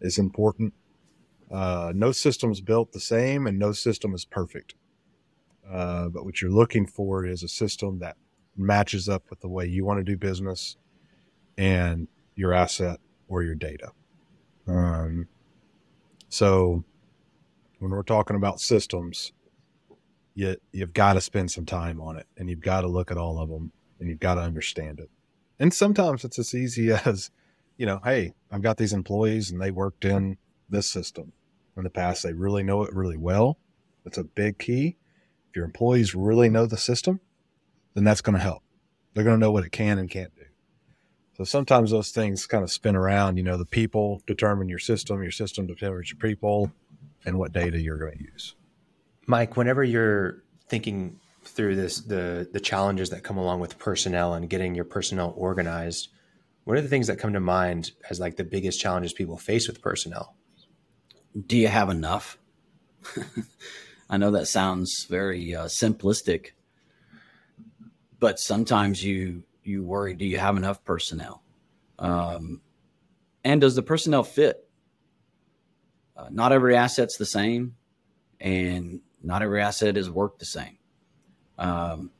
is 0.00 0.18
important. 0.18 0.72
Uh, 1.50 1.92
no 1.94 2.12
system 2.12 2.50
is 2.50 2.60
built 2.60 2.92
the 2.92 3.00
same, 3.00 3.46
and 3.46 3.58
no 3.58 3.72
system 3.72 4.14
is 4.14 4.24
perfect. 4.24 4.74
Uh, 5.70 6.08
but 6.08 6.24
what 6.24 6.42
you're 6.42 6.50
looking 6.50 6.86
for 6.86 7.24
is 7.24 7.42
a 7.42 7.48
system 7.48 7.98
that 8.00 8.16
matches 8.56 9.08
up 9.08 9.24
with 9.30 9.40
the 9.40 9.48
way 9.48 9.66
you 9.66 9.84
want 9.84 9.98
to 9.98 10.04
do 10.04 10.16
business 10.16 10.76
and 11.56 12.08
your 12.34 12.52
asset 12.52 13.00
or 13.28 13.42
your 13.42 13.54
data. 13.54 13.90
Um, 14.66 15.28
so 16.28 16.84
when 17.84 17.92
we're 17.92 18.02
talking 18.02 18.34
about 18.34 18.60
systems, 18.60 19.32
you, 20.34 20.56
you've 20.72 20.94
got 20.94 21.12
to 21.12 21.20
spend 21.20 21.50
some 21.50 21.66
time 21.66 22.00
on 22.00 22.16
it 22.16 22.26
and 22.38 22.48
you've 22.48 22.62
got 22.62 22.80
to 22.80 22.86
look 22.86 23.10
at 23.10 23.18
all 23.18 23.38
of 23.38 23.50
them 23.50 23.72
and 24.00 24.08
you've 24.08 24.20
got 24.20 24.36
to 24.36 24.40
understand 24.40 25.00
it. 25.00 25.10
And 25.60 25.72
sometimes 25.72 26.24
it's 26.24 26.38
as 26.38 26.54
easy 26.54 26.90
as, 27.04 27.30
you 27.76 27.84
know, 27.84 28.00
hey, 28.02 28.32
I've 28.50 28.62
got 28.62 28.78
these 28.78 28.94
employees 28.94 29.50
and 29.50 29.60
they 29.60 29.70
worked 29.70 30.06
in 30.06 30.38
this 30.70 30.90
system 30.90 31.34
in 31.76 31.84
the 31.84 31.90
past. 31.90 32.22
They 32.22 32.32
really 32.32 32.62
know 32.62 32.82
it 32.84 32.94
really 32.94 33.18
well. 33.18 33.58
That's 34.02 34.16
a 34.16 34.24
big 34.24 34.58
key. 34.58 34.96
If 35.50 35.56
your 35.56 35.66
employees 35.66 36.14
really 36.14 36.48
know 36.48 36.64
the 36.64 36.78
system, 36.78 37.20
then 37.92 38.04
that's 38.04 38.22
going 38.22 38.36
to 38.36 38.42
help. 38.42 38.62
They're 39.12 39.24
going 39.24 39.36
to 39.36 39.46
know 39.46 39.52
what 39.52 39.66
it 39.66 39.72
can 39.72 39.98
and 39.98 40.08
can't 40.08 40.34
do. 40.34 40.46
So 41.36 41.44
sometimes 41.44 41.90
those 41.90 42.12
things 42.12 42.46
kind 42.46 42.64
of 42.64 42.72
spin 42.72 42.96
around. 42.96 43.36
You 43.36 43.42
know, 43.42 43.58
the 43.58 43.66
people 43.66 44.22
determine 44.26 44.70
your 44.70 44.78
system, 44.78 45.22
your 45.22 45.32
system 45.32 45.66
determines 45.66 46.10
your 46.10 46.18
people, 46.18 46.72
and 47.24 47.38
what 47.38 47.52
data 47.52 47.80
you're 47.80 47.98
going 47.98 48.18
to 48.18 48.24
use. 48.24 48.54
Mike, 49.26 49.56
whenever 49.56 49.82
you're 49.82 50.42
thinking 50.68 51.18
through 51.44 51.76
this, 51.76 52.00
the 52.00 52.48
the 52.52 52.60
challenges 52.60 53.10
that 53.10 53.22
come 53.22 53.38
along 53.38 53.60
with 53.60 53.78
personnel 53.78 54.34
and 54.34 54.48
getting 54.48 54.74
your 54.74 54.84
personnel 54.84 55.34
organized, 55.36 56.08
what 56.64 56.76
are 56.76 56.82
the 56.82 56.88
things 56.88 57.06
that 57.06 57.18
come 57.18 57.32
to 57.32 57.40
mind 57.40 57.92
as 58.10 58.20
like 58.20 58.36
the 58.36 58.44
biggest 58.44 58.80
challenges 58.80 59.12
people 59.12 59.36
face 59.36 59.68
with 59.68 59.82
personnel? 59.82 60.34
Do 61.46 61.56
you 61.56 61.68
have 61.68 61.90
enough? 61.90 62.38
I 64.10 64.16
know 64.16 64.30
that 64.32 64.46
sounds 64.46 65.06
very 65.08 65.54
uh, 65.54 65.64
simplistic, 65.64 66.50
but 68.18 68.38
sometimes 68.38 69.02
you 69.02 69.44
you 69.62 69.84
worry: 69.84 70.14
Do 70.14 70.26
you 70.26 70.38
have 70.38 70.56
enough 70.56 70.84
personnel? 70.84 71.42
Um, 71.98 72.60
and 73.44 73.60
does 73.60 73.74
the 73.74 73.82
personnel 73.82 74.22
fit? 74.22 74.63
Uh, 76.16 76.28
not 76.30 76.52
every 76.52 76.76
asset's 76.76 77.16
the 77.16 77.26
same, 77.26 77.74
and 78.40 79.00
not 79.22 79.42
every 79.42 79.60
asset 79.60 79.96
is 79.96 80.10
worked 80.10 80.38
the 80.38 80.44
same. 80.44 80.78
Um, 81.58 82.10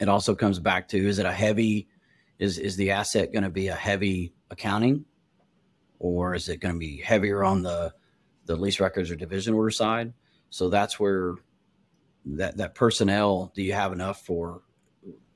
it 0.00 0.08
also 0.08 0.34
comes 0.34 0.58
back 0.58 0.88
to: 0.88 0.98
Is 0.98 1.18
it 1.18 1.26
a 1.26 1.32
heavy? 1.32 1.88
Is 2.38 2.58
is 2.58 2.76
the 2.76 2.90
asset 2.92 3.32
going 3.32 3.44
to 3.44 3.50
be 3.50 3.68
a 3.68 3.74
heavy 3.74 4.32
accounting, 4.50 5.04
or 5.98 6.34
is 6.34 6.48
it 6.48 6.58
going 6.58 6.74
to 6.74 6.78
be 6.78 6.98
heavier 6.98 7.44
on 7.44 7.62
the 7.62 7.92
the 8.46 8.56
lease 8.56 8.80
records 8.80 9.10
or 9.10 9.16
division 9.16 9.54
order 9.54 9.70
side? 9.70 10.12
So 10.50 10.68
that's 10.68 10.98
where 10.98 11.34
that 12.24 12.56
that 12.56 12.74
personnel. 12.74 13.52
Do 13.54 13.62
you 13.62 13.72
have 13.74 13.92
enough 13.92 14.24
for 14.24 14.62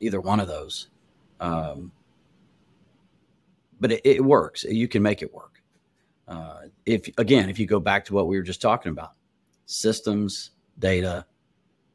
either 0.00 0.20
one 0.20 0.40
of 0.40 0.48
those? 0.48 0.88
Um, 1.40 1.92
but 3.80 3.92
it, 3.92 4.00
it, 4.04 4.24
works. 4.24 4.64
You 4.64 4.88
can 4.88 5.02
make 5.02 5.22
it 5.22 5.34
work. 5.34 5.55
Uh, 6.28 6.62
if 6.84 7.08
again, 7.18 7.48
if 7.48 7.58
you 7.58 7.66
go 7.66 7.80
back 7.80 8.04
to 8.06 8.14
what 8.14 8.26
we 8.26 8.36
were 8.36 8.42
just 8.42 8.60
talking 8.60 8.90
about, 8.90 9.12
systems, 9.66 10.50
data, 10.78 11.24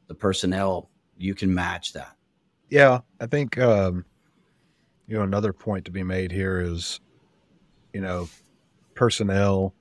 the 0.06 0.14
personnel, 0.14 0.90
you 1.18 1.34
can 1.34 1.54
match 1.54 1.92
that. 1.92 2.16
Yeah, 2.70 3.00
I 3.20 3.26
think 3.26 3.58
um, 3.58 4.04
you 5.06 5.16
know 5.16 5.22
another 5.22 5.52
point 5.52 5.84
to 5.84 5.90
be 5.90 6.02
made 6.02 6.32
here 6.32 6.60
is, 6.60 7.00
you 7.92 8.00
know, 8.00 8.28
personnel 8.94 9.74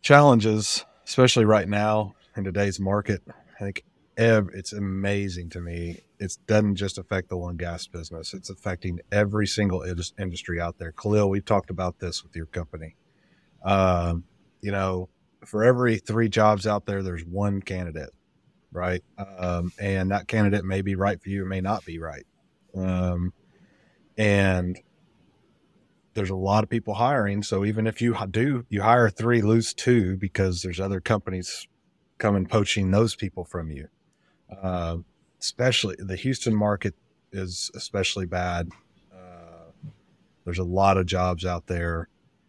challenges 0.00 0.84
especially 1.06 1.44
right 1.44 1.68
now 1.68 2.14
in 2.36 2.44
today's 2.44 2.80
market. 2.80 3.22
I 3.28 3.64
think 3.64 3.84
every, 4.16 4.58
it's 4.58 4.72
amazing 4.72 5.50
to 5.50 5.60
me. 5.60 6.00
It 6.24 6.36
doesn't 6.46 6.76
just 6.76 6.98
affect 6.98 7.28
the 7.28 7.36
one 7.36 7.56
gas 7.56 7.86
business; 7.86 8.34
it's 8.34 8.50
affecting 8.50 9.00
every 9.12 9.46
single 9.46 9.82
industry 10.18 10.60
out 10.60 10.78
there. 10.78 10.92
Khalil, 10.92 11.30
we've 11.30 11.44
talked 11.44 11.70
about 11.70 12.00
this 12.00 12.22
with 12.24 12.34
your 12.34 12.46
company. 12.46 12.96
Um, 13.64 14.24
you 14.60 14.72
know, 14.72 15.08
for 15.44 15.64
every 15.64 15.98
three 15.98 16.28
jobs 16.28 16.66
out 16.66 16.86
there, 16.86 17.02
there's 17.02 17.24
one 17.24 17.60
candidate, 17.60 18.10
right? 18.72 19.02
Um, 19.18 19.72
and 19.78 20.10
that 20.10 20.26
candidate 20.28 20.64
may 20.64 20.82
be 20.82 20.94
right 20.94 21.20
for 21.22 21.28
you, 21.28 21.44
may 21.44 21.60
not 21.60 21.84
be 21.84 21.98
right. 21.98 22.26
Um, 22.74 23.32
and 24.16 24.78
there's 26.14 26.30
a 26.30 26.36
lot 26.36 26.64
of 26.64 26.70
people 26.70 26.94
hiring. 26.94 27.42
So 27.42 27.64
even 27.64 27.86
if 27.86 28.00
you 28.00 28.16
do, 28.30 28.64
you 28.68 28.82
hire 28.82 29.10
three, 29.10 29.42
lose 29.42 29.74
two 29.74 30.16
because 30.16 30.62
there's 30.62 30.80
other 30.80 31.00
companies 31.00 31.68
coming 32.18 32.46
poaching 32.46 32.90
those 32.90 33.16
people 33.16 33.44
from 33.44 33.70
you. 33.70 33.88
Uh, 34.62 34.98
especially 35.44 35.94
the 35.98 36.16
Houston 36.16 36.54
market 36.54 36.94
is 37.30 37.70
especially 37.74 38.24
bad. 38.24 38.70
Uh, 39.12 39.90
there's 40.44 40.58
a 40.58 40.64
lot 40.64 40.96
of 40.96 41.04
jobs 41.04 41.44
out 41.44 41.66
there. 41.66 42.08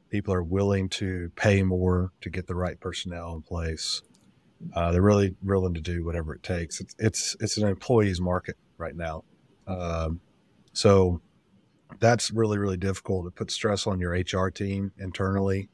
People 0.09 0.33
are 0.33 0.43
willing 0.43 0.87
to 0.89 1.29
pay 1.35 1.61
more 1.61 2.13
to 2.21 2.29
get 2.29 2.47
the 2.47 2.55
right 2.55 2.79
personnel 2.79 3.33
in 3.35 3.41
place. 3.41 4.01
Uh, 4.73 4.93
they're 4.93 5.01
really 5.01 5.35
willing 5.43 5.73
to 5.73 5.81
do 5.81 6.05
whatever 6.05 6.33
it 6.33 6.41
takes. 6.41 6.79
It's 6.79 6.95
it's, 6.97 7.35
it's 7.41 7.57
an 7.57 7.67
employees 7.67 8.21
market 8.21 8.55
right 8.77 8.95
now. 8.95 9.25
Um, 9.67 10.21
so 10.71 11.19
that's 11.99 12.31
really 12.31 12.57
really 12.57 12.77
difficult. 12.77 13.27
It 13.27 13.35
puts 13.35 13.53
stress 13.53 13.85
on 13.85 13.99
your 13.99 14.11
HR 14.11 14.49
team 14.49 14.93
internally. 14.97 15.67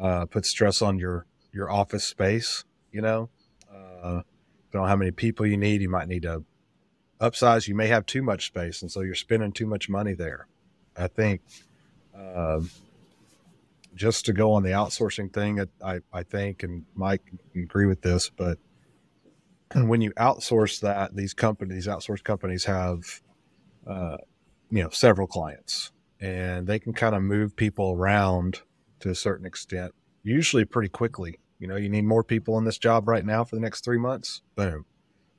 Uh, 0.00 0.26
puts 0.26 0.48
stress 0.48 0.82
on 0.82 1.00
your 1.00 1.26
your 1.52 1.68
office 1.68 2.04
space. 2.04 2.64
You 2.92 3.02
know, 3.02 3.28
uh, 3.74 4.22
don't 4.72 4.88
how 4.88 4.96
many 4.96 5.10
people 5.10 5.46
you 5.46 5.56
need. 5.56 5.80
You 5.80 5.88
might 5.88 6.08
need 6.08 6.22
to 6.22 6.44
upsize. 7.20 7.68
You 7.68 7.74
may 7.74 7.88
have 7.88 8.06
too 8.06 8.22
much 8.22 8.46
space, 8.46 8.82
and 8.82 8.90
so 8.90 9.00
you're 9.00 9.14
spending 9.14 9.52
too 9.52 9.66
much 9.66 9.88
money 9.88 10.14
there. 10.14 10.46
I 10.96 11.08
think 11.08 11.42
uh, 12.16 12.60
just 13.94 14.24
to 14.26 14.32
go 14.32 14.52
on 14.52 14.62
the 14.62 14.70
outsourcing 14.70 15.32
thing, 15.32 15.66
I, 15.82 16.00
I 16.12 16.22
think, 16.22 16.62
and 16.62 16.84
Mike 16.94 17.22
agree 17.54 17.86
with 17.86 18.02
this, 18.02 18.30
but 18.30 18.58
when 19.74 20.00
you 20.00 20.12
outsource 20.12 20.80
that, 20.80 21.14
these 21.14 21.34
companies, 21.34 21.86
outsource 21.86 22.22
companies 22.22 22.64
have 22.64 23.20
uh, 23.86 24.16
you 24.70 24.82
know 24.82 24.90
several 24.90 25.26
clients 25.26 25.92
and 26.20 26.66
they 26.66 26.78
can 26.78 26.92
kind 26.92 27.14
of 27.14 27.22
move 27.22 27.56
people 27.56 27.92
around 27.92 28.60
to 29.00 29.10
a 29.10 29.14
certain 29.14 29.46
extent 29.46 29.94
usually 30.22 30.64
pretty 30.64 30.88
quickly 30.88 31.38
You 31.58 31.66
know, 31.66 31.76
you 31.76 31.88
need 31.88 32.04
more 32.04 32.22
people 32.22 32.56
in 32.58 32.64
this 32.64 32.78
job 32.78 33.08
right 33.08 33.24
now 33.24 33.44
for 33.44 33.56
the 33.56 33.60
next 33.60 33.84
three 33.84 33.98
months. 33.98 34.42
Boom. 34.54 34.84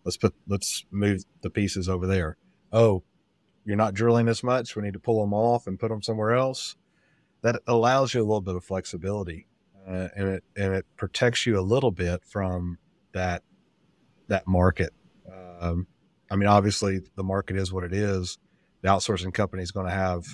Let's 0.04 0.18
put 0.18 0.34
let's 0.48 0.86
move 0.92 1.24
the 1.42 1.50
pieces 1.50 1.88
over 1.88 2.08
there. 2.08 2.38
Oh, 2.72 3.04
you're 3.66 3.78
not 3.78 3.94
drilling 3.94 4.28
as 4.28 4.44
much. 4.44 4.76
We 4.76 4.84
need 4.84 4.94
to 4.94 5.00
pull 5.00 5.22
them 5.22 5.34
off 5.34 5.68
and 5.68 5.80
put 5.80 5.90
them 5.90 6.02
somewhere 6.02 6.34
else. 6.34 6.76
That 7.42 7.62
allows 7.68 8.14
you 8.14 8.22
a 8.22 8.24
little 8.24 8.42
bit 8.42 8.56
of 8.56 8.64
flexibility, 8.64 9.48
uh, 9.88 10.10
and 10.16 10.28
it 10.28 10.44
and 10.58 10.74
it 10.74 10.86
protects 10.98 11.46
you 11.46 11.58
a 11.58 11.62
little 11.62 11.92
bit 11.92 12.24
from 12.26 12.78
that 13.14 13.44
that 14.28 14.48
market. 14.48 14.94
Um, 15.62 15.88
I 16.32 16.36
mean, 16.36 16.48
obviously, 16.48 17.02
the 17.16 17.24
market 17.24 17.56
is 17.56 17.72
what 17.72 17.84
it 17.84 17.94
is. 17.94 18.38
The 18.82 18.90
outsourcing 18.90 19.34
company 19.34 19.64
is 19.64 19.72
going 19.72 19.88
to 19.88 19.94
have 19.94 20.26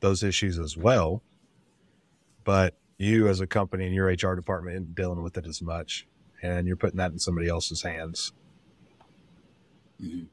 those 0.00 0.22
issues 0.22 0.58
as 0.58 0.76
well, 0.76 1.22
but 2.44 2.74
you 2.98 3.28
as 3.28 3.40
a 3.40 3.46
company 3.46 3.86
and 3.86 3.94
your 3.94 4.06
HR 4.06 4.34
department 4.34 4.76
isn't 4.76 4.94
dealing 4.94 5.22
with 5.22 5.36
it 5.36 5.46
as 5.46 5.60
much, 5.62 6.06
and 6.42 6.66
you're 6.66 6.76
putting 6.76 6.98
that 6.98 7.12
in 7.12 7.18
somebody 7.18 7.48
else's 7.48 7.82
hands. 7.82 8.32
Mm-hmm. 10.00 10.24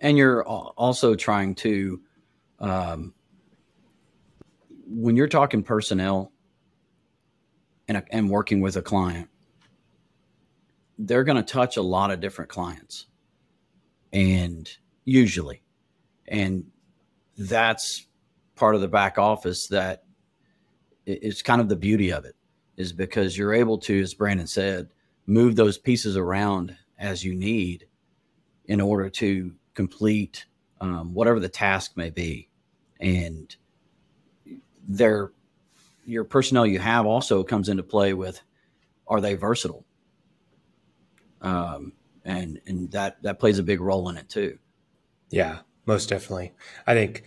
And 0.00 0.16
you're 0.16 0.42
also 0.44 1.14
trying 1.14 1.54
to, 1.56 2.00
um, 2.58 3.12
when 4.86 5.14
you're 5.14 5.28
talking 5.28 5.62
personnel 5.62 6.32
and, 7.86 8.02
and 8.10 8.30
working 8.30 8.60
with 8.60 8.76
a 8.76 8.82
client, 8.82 9.28
they're 10.98 11.24
going 11.24 11.36
to 11.36 11.42
touch 11.42 11.76
a 11.76 11.82
lot 11.82 12.10
of 12.10 12.20
different 12.20 12.50
clients 12.50 13.06
and 14.12 14.68
usually 15.04 15.62
and 16.28 16.64
that's 17.36 18.06
part 18.56 18.74
of 18.74 18.80
the 18.80 18.88
back 18.88 19.18
office 19.18 19.66
that 19.68 20.04
it's 21.06 21.42
kind 21.42 21.60
of 21.60 21.68
the 21.68 21.76
beauty 21.76 22.10
of 22.10 22.24
it 22.24 22.36
is 22.76 22.92
because 22.92 23.36
you're 23.36 23.54
able 23.54 23.78
to 23.78 24.00
as 24.00 24.14
brandon 24.14 24.46
said 24.46 24.88
move 25.26 25.56
those 25.56 25.78
pieces 25.78 26.16
around 26.16 26.76
as 26.98 27.24
you 27.24 27.34
need 27.34 27.86
in 28.66 28.80
order 28.80 29.08
to 29.08 29.54
complete 29.74 30.46
um, 30.80 31.12
whatever 31.14 31.40
the 31.40 31.48
task 31.48 31.96
may 31.96 32.10
be 32.10 32.48
and 33.00 33.56
their 34.88 35.32
your 36.04 36.24
personnel 36.24 36.66
you 36.66 36.78
have 36.78 37.06
also 37.06 37.42
comes 37.42 37.68
into 37.68 37.82
play 37.82 38.12
with 38.14 38.40
are 39.06 39.20
they 39.20 39.34
versatile 39.34 39.84
um, 41.42 41.92
and 42.24 42.60
and 42.66 42.90
that 42.92 43.22
that 43.22 43.38
plays 43.38 43.58
a 43.58 43.62
big 43.62 43.80
role 43.80 44.08
in 44.08 44.16
it 44.16 44.28
too. 44.28 44.58
Yeah, 45.30 45.60
most 45.86 46.08
definitely. 46.08 46.52
I 46.86 46.94
think 46.94 47.24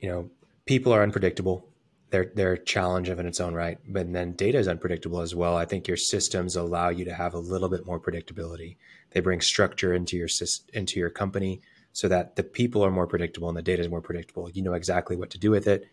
you 0.00 0.08
know 0.08 0.30
people 0.66 0.92
are 0.92 1.02
unpredictable. 1.02 1.66
They're 2.10 2.54
a 2.54 2.64
challenge 2.64 3.08
of 3.08 3.20
in 3.20 3.26
its 3.26 3.40
own 3.40 3.54
right, 3.54 3.78
but 3.86 4.12
then 4.12 4.32
data 4.32 4.58
is 4.58 4.66
unpredictable 4.66 5.20
as 5.20 5.34
well. 5.34 5.56
I 5.56 5.64
think 5.64 5.86
your 5.86 5.96
systems 5.96 6.56
allow 6.56 6.88
you 6.88 7.04
to 7.04 7.14
have 7.14 7.34
a 7.34 7.38
little 7.38 7.68
bit 7.68 7.86
more 7.86 8.00
predictability. 8.00 8.76
They 9.10 9.20
bring 9.20 9.40
structure 9.40 9.94
into 9.94 10.16
your 10.16 10.28
into 10.72 10.98
your 10.98 11.10
company 11.10 11.60
so 11.92 12.08
that 12.08 12.36
the 12.36 12.42
people 12.42 12.84
are 12.84 12.90
more 12.90 13.06
predictable 13.06 13.48
and 13.48 13.56
the 13.56 13.62
data 13.62 13.82
is 13.82 13.88
more 13.88 14.00
predictable. 14.00 14.50
You 14.50 14.62
know 14.62 14.74
exactly 14.74 15.16
what 15.16 15.30
to 15.30 15.38
do 15.38 15.52
with 15.52 15.68
it, 15.68 15.88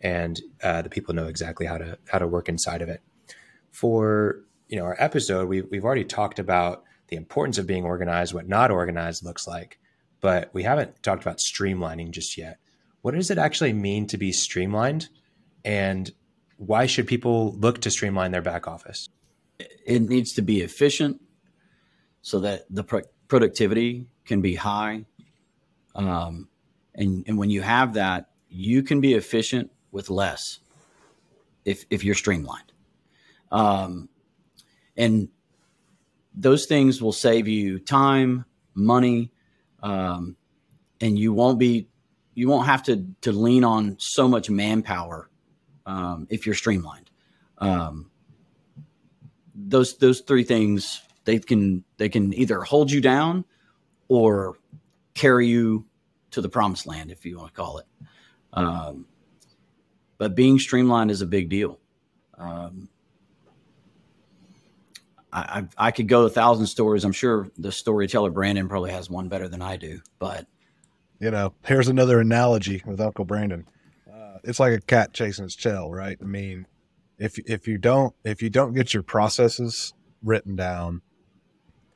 and 0.00 0.40
uh, 0.62 0.82
the 0.82 0.90
people 0.90 1.14
know 1.14 1.26
exactly 1.26 1.64
how 1.64 1.78
to 1.78 1.98
how 2.06 2.18
to 2.18 2.26
work 2.26 2.48
inside 2.48 2.82
of 2.82 2.90
it. 2.90 3.00
For 3.70 4.44
you 4.68 4.76
know 4.76 4.84
our 4.84 4.96
episode, 4.98 5.48
we 5.48 5.62
we've 5.62 5.84
already 5.84 6.04
talked 6.04 6.38
about 6.38 6.84
the 7.08 7.16
importance 7.16 7.56
of 7.56 7.66
being 7.66 7.84
organized, 7.84 8.34
what 8.34 8.48
not 8.48 8.70
organized 8.70 9.24
looks 9.24 9.46
like, 9.46 9.78
but 10.20 10.50
we 10.52 10.62
haven't 10.62 11.02
talked 11.02 11.22
about 11.22 11.38
streamlining 11.38 12.10
just 12.10 12.36
yet. 12.36 12.58
What 13.02 13.14
does 13.14 13.30
it 13.30 13.38
actually 13.38 13.72
mean 13.72 14.06
to 14.08 14.18
be 14.18 14.32
streamlined? 14.32 15.08
And 15.64 16.10
why 16.56 16.86
should 16.86 17.06
people 17.06 17.54
look 17.54 17.80
to 17.82 17.90
streamline 17.90 18.32
their 18.32 18.42
back 18.42 18.66
office? 18.68 19.08
It 19.58 20.02
needs 20.02 20.32
to 20.34 20.42
be 20.42 20.60
efficient 20.60 21.20
so 22.22 22.40
that 22.40 22.66
the 22.70 22.84
pro- 22.84 23.02
productivity 23.28 24.06
can 24.24 24.40
be 24.40 24.54
high. 24.54 25.04
Um, 25.94 26.48
and, 26.94 27.24
and 27.26 27.38
when 27.38 27.50
you 27.50 27.62
have 27.62 27.94
that, 27.94 28.30
you 28.48 28.82
can 28.82 29.00
be 29.00 29.14
efficient 29.14 29.70
with 29.90 30.10
less 30.10 30.60
if, 31.64 31.84
if 31.90 32.04
you're 32.04 32.14
streamlined. 32.14 32.72
Um, 33.50 34.08
and 34.96 35.28
those 36.34 36.66
things 36.66 37.02
will 37.02 37.12
save 37.12 37.48
you 37.48 37.78
time, 37.78 38.44
money, 38.74 39.30
um, 39.82 40.36
and 41.00 41.18
you 41.18 41.32
won't 41.32 41.58
be 41.58 41.88
you 42.34 42.48
won't 42.48 42.66
have 42.66 42.82
to 42.84 43.06
to 43.20 43.32
lean 43.32 43.64
on 43.64 43.96
so 43.98 44.28
much 44.28 44.48
manpower 44.48 45.28
um, 45.86 46.26
if 46.30 46.46
you're 46.46 46.54
streamlined. 46.54 47.10
Um, 47.58 48.10
those 49.54 49.96
those 49.98 50.20
three 50.20 50.44
things 50.44 51.02
they 51.24 51.38
can 51.38 51.84
they 51.96 52.08
can 52.08 52.34
either 52.34 52.62
hold 52.62 52.90
you 52.90 53.00
down 53.00 53.44
or 54.08 54.56
carry 55.14 55.46
you 55.46 55.86
to 56.30 56.40
the 56.40 56.48
promised 56.48 56.86
land, 56.86 57.10
if 57.10 57.24
you 57.24 57.38
want 57.38 57.54
to 57.54 57.60
call 57.60 57.78
it. 57.78 57.86
Um, 58.52 59.06
but 60.18 60.34
being 60.34 60.58
streamlined 60.58 61.10
is 61.10 61.20
a 61.20 61.26
big 61.26 61.48
deal. 61.48 61.78
Um, 62.36 62.88
I, 65.32 65.64
I, 65.78 65.90
could 65.92 66.08
go 66.08 66.26
a 66.26 66.28
thousand 66.28 66.66
stories. 66.66 67.04
I'm 67.04 67.12
sure 67.12 67.48
the 67.56 67.72
storyteller 67.72 68.30
Brandon 68.30 68.68
probably 68.68 68.90
has 68.90 69.08
one 69.08 69.28
better 69.28 69.48
than 69.48 69.62
I 69.62 69.76
do. 69.76 70.00
But 70.18 70.46
you 71.20 71.30
know, 71.30 71.54
here's 71.64 71.88
another 71.88 72.20
analogy 72.20 72.82
with 72.84 73.00
Uncle 73.00 73.24
Brandon. 73.24 73.66
It's 74.44 74.60
like 74.60 74.72
a 74.72 74.80
cat 74.80 75.12
chasing 75.12 75.44
its 75.44 75.56
tail, 75.56 75.90
right? 75.90 76.18
I 76.20 76.24
mean, 76.24 76.66
if 77.18 77.38
if 77.38 77.68
you 77.68 77.78
don't 77.78 78.14
if 78.24 78.42
you 78.42 78.50
don't 78.50 78.74
get 78.74 78.92
your 78.92 79.02
processes 79.02 79.94
written 80.22 80.56
down, 80.56 81.02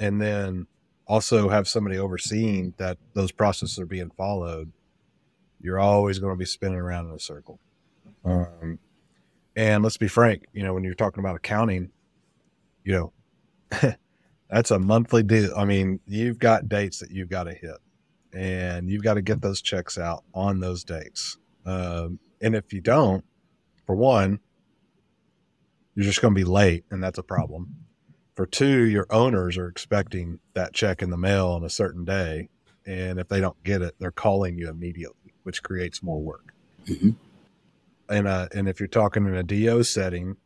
and 0.00 0.20
then 0.20 0.66
also 1.06 1.48
have 1.48 1.68
somebody 1.68 1.98
overseeing 1.98 2.74
that 2.76 2.98
those 3.14 3.32
processes 3.32 3.78
are 3.78 3.86
being 3.86 4.10
followed, 4.10 4.72
you're 5.60 5.78
always 5.78 6.18
going 6.18 6.32
to 6.32 6.38
be 6.38 6.44
spinning 6.44 6.78
around 6.78 7.08
in 7.08 7.14
a 7.14 7.20
circle. 7.20 7.60
Um, 8.24 8.78
and 9.54 9.82
let's 9.82 9.96
be 9.96 10.08
frank, 10.08 10.44
you 10.52 10.62
know, 10.62 10.74
when 10.74 10.84
you're 10.84 10.94
talking 10.94 11.20
about 11.20 11.36
accounting, 11.36 11.90
you 12.84 12.92
know, 13.72 13.94
that's 14.50 14.70
a 14.70 14.78
monthly 14.78 15.22
deal. 15.22 15.52
I 15.56 15.64
mean, 15.64 16.00
you've 16.06 16.38
got 16.38 16.68
dates 16.68 16.98
that 17.00 17.10
you've 17.10 17.30
got 17.30 17.44
to 17.44 17.54
hit, 17.54 17.78
and 18.32 18.90
you've 18.90 19.02
got 19.02 19.14
to 19.14 19.22
get 19.22 19.40
those 19.40 19.62
checks 19.62 19.96
out 19.98 20.24
on 20.34 20.60
those 20.60 20.84
dates. 20.84 21.38
Um, 21.64 22.18
and 22.40 22.54
if 22.54 22.72
you 22.72 22.80
don't, 22.80 23.24
for 23.86 23.94
one, 23.94 24.40
you're 25.94 26.04
just 26.04 26.20
going 26.20 26.34
to 26.34 26.38
be 26.38 26.44
late, 26.44 26.84
and 26.90 27.02
that's 27.02 27.18
a 27.18 27.22
problem. 27.22 27.76
For 28.34 28.44
two, 28.44 28.84
your 28.84 29.06
owners 29.10 29.56
are 29.56 29.68
expecting 29.68 30.40
that 30.52 30.74
check 30.74 31.00
in 31.00 31.10
the 31.10 31.16
mail 31.16 31.48
on 31.48 31.64
a 31.64 31.70
certain 31.70 32.04
day, 32.04 32.50
and 32.84 33.18
if 33.18 33.28
they 33.28 33.40
don't 33.40 33.62
get 33.64 33.80
it, 33.80 33.94
they're 33.98 34.10
calling 34.10 34.58
you 34.58 34.68
immediately, 34.68 35.32
which 35.44 35.62
creates 35.62 36.02
more 36.02 36.20
work. 36.20 36.52
Mm-hmm. 36.86 37.10
And 38.08 38.28
uh, 38.28 38.48
and 38.54 38.68
if 38.68 38.78
you're 38.78 38.88
talking 38.88 39.26
in 39.26 39.34
a 39.34 39.42
DO 39.42 39.82
setting, 39.84 40.36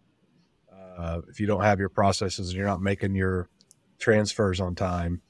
uh, 0.72 1.20
if 1.29 1.40
you 1.40 1.46
don't 1.46 1.62
have 1.62 1.79
your 1.79 1.88
processes 1.88 2.50
and 2.50 2.57
you're 2.57 2.66
not 2.66 2.81
making 2.81 3.14
your 3.14 3.48
transfers 3.98 4.61
on 4.61 4.74
time, 4.74 5.20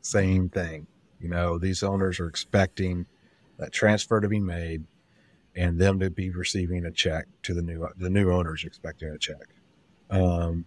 same 0.00 0.48
thing. 0.48 0.86
You 1.20 1.28
know, 1.28 1.58
these 1.58 1.82
owners 1.82 2.20
are 2.20 2.28
expecting 2.28 3.06
that 3.58 3.72
transfer 3.72 4.20
to 4.20 4.28
be 4.28 4.40
made 4.40 4.84
and 5.56 5.78
them 5.78 6.00
to 6.00 6.10
be 6.10 6.30
receiving 6.30 6.84
a 6.84 6.90
check 6.90 7.26
to 7.42 7.54
the 7.54 7.62
new 7.62 7.86
the 7.96 8.10
new 8.10 8.32
owners 8.32 8.64
expecting 8.64 9.08
a 9.10 9.18
check. 9.18 9.54
Um, 10.10 10.66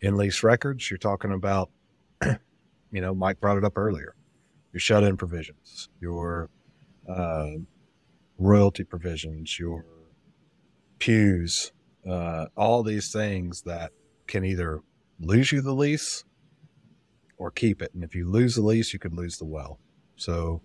in 0.00 0.16
lease 0.16 0.42
records, 0.42 0.90
you're 0.90 0.98
talking 0.98 1.32
about, 1.32 1.70
you 2.24 3.00
know, 3.00 3.14
Mike 3.14 3.40
brought 3.40 3.58
it 3.58 3.64
up 3.64 3.76
earlier. 3.76 4.14
Your 4.72 4.80
shut-in 4.80 5.16
provisions, 5.16 5.88
your 6.00 6.48
uh, 7.08 7.50
royalty 8.38 8.84
provisions, 8.84 9.58
your 9.58 9.84
Pughs, 11.00 11.72
uh, 12.08 12.46
all 12.56 12.82
these 12.82 13.12
things 13.12 13.62
that 13.62 13.90
can 14.26 14.44
either 14.44 14.80
lose 15.18 15.50
you 15.50 15.60
the 15.60 15.74
lease 15.74 16.24
or 17.36 17.50
keep 17.50 17.82
it. 17.82 17.92
And 17.94 18.04
if 18.04 18.14
you 18.14 18.28
lose 18.28 18.54
the 18.54 18.62
lease, 18.62 18.92
you 18.92 18.98
could 18.98 19.14
lose 19.14 19.38
the 19.38 19.44
well. 19.46 19.78
So, 20.16 20.60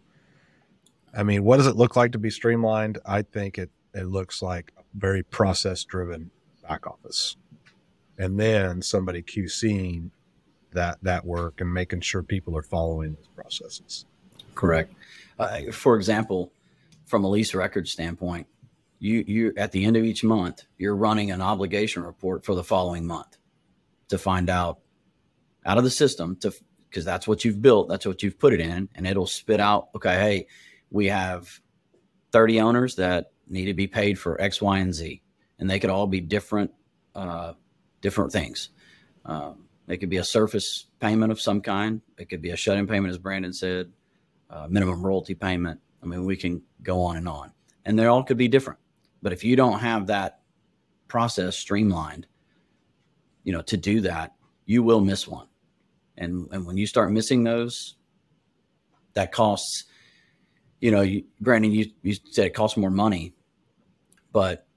I 1.16 1.24
mean, 1.24 1.44
what 1.44 1.58
does 1.58 1.68
it 1.68 1.76
look 1.76 1.96
like 1.96 2.12
to 2.14 2.18
be 2.18 2.30
streamlined? 2.30 3.00
I 3.06 3.22
think 3.22 3.58
it, 3.58 3.70
it 3.94 4.08
looks 4.08 4.42
like 4.42 4.74
a 4.78 4.82
very 4.94 5.24
process 5.24 5.84
driven 5.84 6.32
back 6.68 6.88
office. 6.88 7.38
And 8.18 8.40
then 8.40 8.82
somebody 8.82 9.22
QCing 9.22 10.12
that, 10.74 10.98
that 11.02 11.26
work 11.26 11.62
and 11.62 11.74
making 11.74 12.02
sure 12.02 12.24
people 12.24 12.58
are 12.58 12.64
following 12.64 13.14
those 13.16 13.28
processes. 13.36 14.06
Correct. 14.56 14.94
Uh, 15.40 15.72
for 15.72 15.96
example, 15.96 16.52
from 17.06 17.24
a 17.24 17.30
lease 17.30 17.54
record 17.54 17.88
standpoint, 17.88 18.48
you 19.00 19.24
you 19.28 19.54
at 19.58 19.72
the 19.72 19.86
end 19.86 19.98
of 19.98 20.04
each 20.04 20.24
month 20.24 20.64
you're 20.78 20.96
running 20.96 21.32
an 21.32 21.42
obligation 21.42 22.04
report 22.04 22.46
for 22.46 22.56
the 22.56 22.64
following 22.64 23.06
month 23.06 23.38
to 24.08 24.18
find 24.18 24.50
out 24.50 24.80
out 25.66 25.78
of 25.78 25.84
the 25.84 25.90
system 25.90 26.36
to 26.38 26.54
because 26.90 27.06
that's 27.06 27.28
what 27.28 27.44
you've 27.44 27.62
built 27.62 27.90
that's 27.90 28.06
what 28.06 28.24
you've 28.24 28.40
put 28.40 28.54
it 28.54 28.60
in 28.60 28.88
and 28.96 29.06
it'll 29.06 29.28
spit 29.28 29.60
out 29.60 29.90
okay 29.96 30.16
hey 30.16 30.48
we 30.96 31.08
have 31.08 31.60
30 32.32 32.62
owners 32.62 32.96
that 32.96 33.32
need 33.48 33.66
to 33.66 33.74
be 33.74 33.88
paid 33.88 34.18
for 34.18 34.40
x 34.42 34.62
y 34.62 34.80
and 34.80 34.96
z 34.96 35.22
and 35.60 35.70
they 35.70 35.80
could 35.80 35.90
all 35.90 36.08
be 36.08 36.22
different 36.22 36.72
uh, 37.16 37.54
different 38.02 38.32
things 38.32 38.70
Um, 39.26 39.66
it 39.88 39.98
could 39.98 40.10
be 40.10 40.18
a 40.18 40.24
surface 40.24 40.88
payment 41.00 41.32
of 41.32 41.42
some 41.42 41.62
kind. 41.62 42.02
It 42.18 42.30
could 42.30 42.42
be 42.42 42.52
a 42.52 42.56
shut-in 42.56 42.88
payment, 42.88 43.12
as 43.12 43.18
Brandon 43.18 43.54
said, 43.54 43.92
uh, 44.50 44.68
minimum 44.70 45.06
royalty 45.06 45.36
payment. 45.36 45.80
I 46.02 46.06
mean, 46.08 46.26
we 46.26 46.36
can 46.36 46.62
go 46.82 47.02
on 47.02 47.18
and 47.18 47.28
on, 47.28 47.52
and 47.86 47.98
they 47.98 48.06
all 48.06 48.24
could 48.24 48.38
be 48.38 48.48
different. 48.48 48.80
But 49.22 49.34
if 49.34 49.44
you 49.44 49.56
don't 49.56 49.80
have 49.80 50.08
that 50.08 50.40
process 51.08 51.58
streamlined, 51.58 52.28
you 53.44 53.54
know, 53.54 53.62
to 53.64 53.78
do 53.78 54.02
that, 54.02 54.34
you 54.66 54.84
will 54.84 55.02
miss 55.02 55.28
one. 55.28 55.48
And 56.18 56.48
and 56.52 56.66
when 56.66 56.78
you 56.78 56.88
start 56.88 57.12
missing 57.12 57.44
those, 57.44 57.96
that 59.14 59.32
costs. 59.32 59.86
You 60.80 60.92
know, 60.92 61.02
you, 61.02 61.24
Brandon, 61.42 61.72
you 61.72 61.92
you 62.04 62.16
said 62.32 62.48
it 62.48 62.54
costs 62.54 62.78
more 62.78 62.92
money, 62.92 63.34
but 64.32 64.68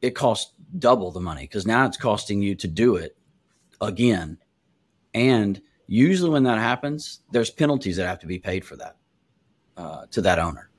it 0.00 0.14
costs 0.14 0.52
double 0.78 1.10
the 1.10 1.20
money 1.20 1.42
because 1.42 1.66
now 1.66 1.86
it's 1.86 1.96
costing 1.96 2.40
you 2.42 2.54
to 2.56 2.68
do 2.68 2.96
it 2.96 3.16
again. 3.80 4.38
And 5.12 5.60
usually, 5.86 6.30
when 6.30 6.44
that 6.44 6.58
happens, 6.58 7.20
there's 7.32 7.50
penalties 7.50 7.96
that 7.96 8.06
have 8.06 8.20
to 8.20 8.26
be 8.26 8.38
paid 8.38 8.64
for 8.64 8.76
that 8.76 8.96
uh, 9.76 10.06
to 10.12 10.20
that 10.22 10.38
owner. 10.38 10.70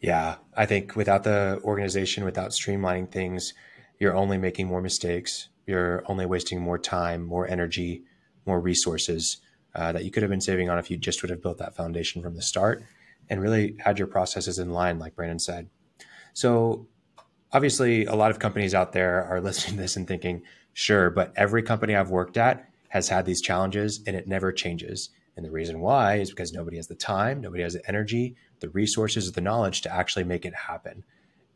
Yeah, 0.00 0.36
I 0.56 0.66
think 0.66 0.94
without 0.94 1.24
the 1.24 1.60
organization, 1.64 2.24
without 2.24 2.50
streamlining 2.50 3.10
things, 3.10 3.54
you're 3.98 4.14
only 4.14 4.38
making 4.38 4.66
more 4.68 4.80
mistakes. 4.80 5.48
You're 5.66 6.04
only 6.06 6.26
wasting 6.26 6.60
more 6.60 6.78
time, 6.78 7.24
more 7.24 7.48
energy, 7.48 8.04
more 8.44 8.60
resources 8.60 9.38
uh, 9.74 9.92
that 9.92 10.04
you 10.04 10.10
could 10.10 10.22
have 10.22 10.30
been 10.30 10.40
saving 10.40 10.70
on 10.70 10.78
if 10.78 10.90
you 10.90 10.96
just 10.96 11.22
would 11.22 11.30
have 11.30 11.42
built 11.42 11.58
that 11.58 11.74
foundation 11.74 12.22
from 12.22 12.36
the 12.36 12.42
start 12.42 12.84
and 13.28 13.40
really 13.40 13.76
had 13.78 13.98
your 13.98 14.08
processes 14.08 14.58
in 14.58 14.70
line, 14.70 14.98
like 14.98 15.14
Brandon 15.14 15.38
said. 15.38 15.68
So, 16.32 16.88
obviously, 17.52 18.04
a 18.04 18.14
lot 18.14 18.30
of 18.30 18.38
companies 18.38 18.74
out 18.74 18.92
there 18.92 19.24
are 19.24 19.40
listening 19.42 19.76
to 19.76 19.82
this 19.82 19.96
and 19.96 20.06
thinking, 20.06 20.42
sure, 20.72 21.10
but 21.10 21.32
every 21.36 21.62
company 21.62 21.94
I've 21.94 22.10
worked 22.10 22.36
at 22.36 22.68
has 22.88 23.08
had 23.08 23.26
these 23.26 23.40
challenges 23.40 24.00
and 24.06 24.16
it 24.16 24.26
never 24.26 24.52
changes. 24.52 25.10
And 25.36 25.44
the 25.44 25.50
reason 25.50 25.80
why 25.80 26.16
is 26.16 26.30
because 26.30 26.52
nobody 26.52 26.76
has 26.76 26.86
the 26.86 26.94
time, 26.94 27.40
nobody 27.40 27.62
has 27.62 27.74
the 27.74 27.86
energy, 27.86 28.36
the 28.60 28.70
resources, 28.70 29.30
the 29.32 29.40
knowledge 29.40 29.82
to 29.82 29.94
actually 29.94 30.24
make 30.24 30.46
it 30.46 30.54
happen. 30.54 31.04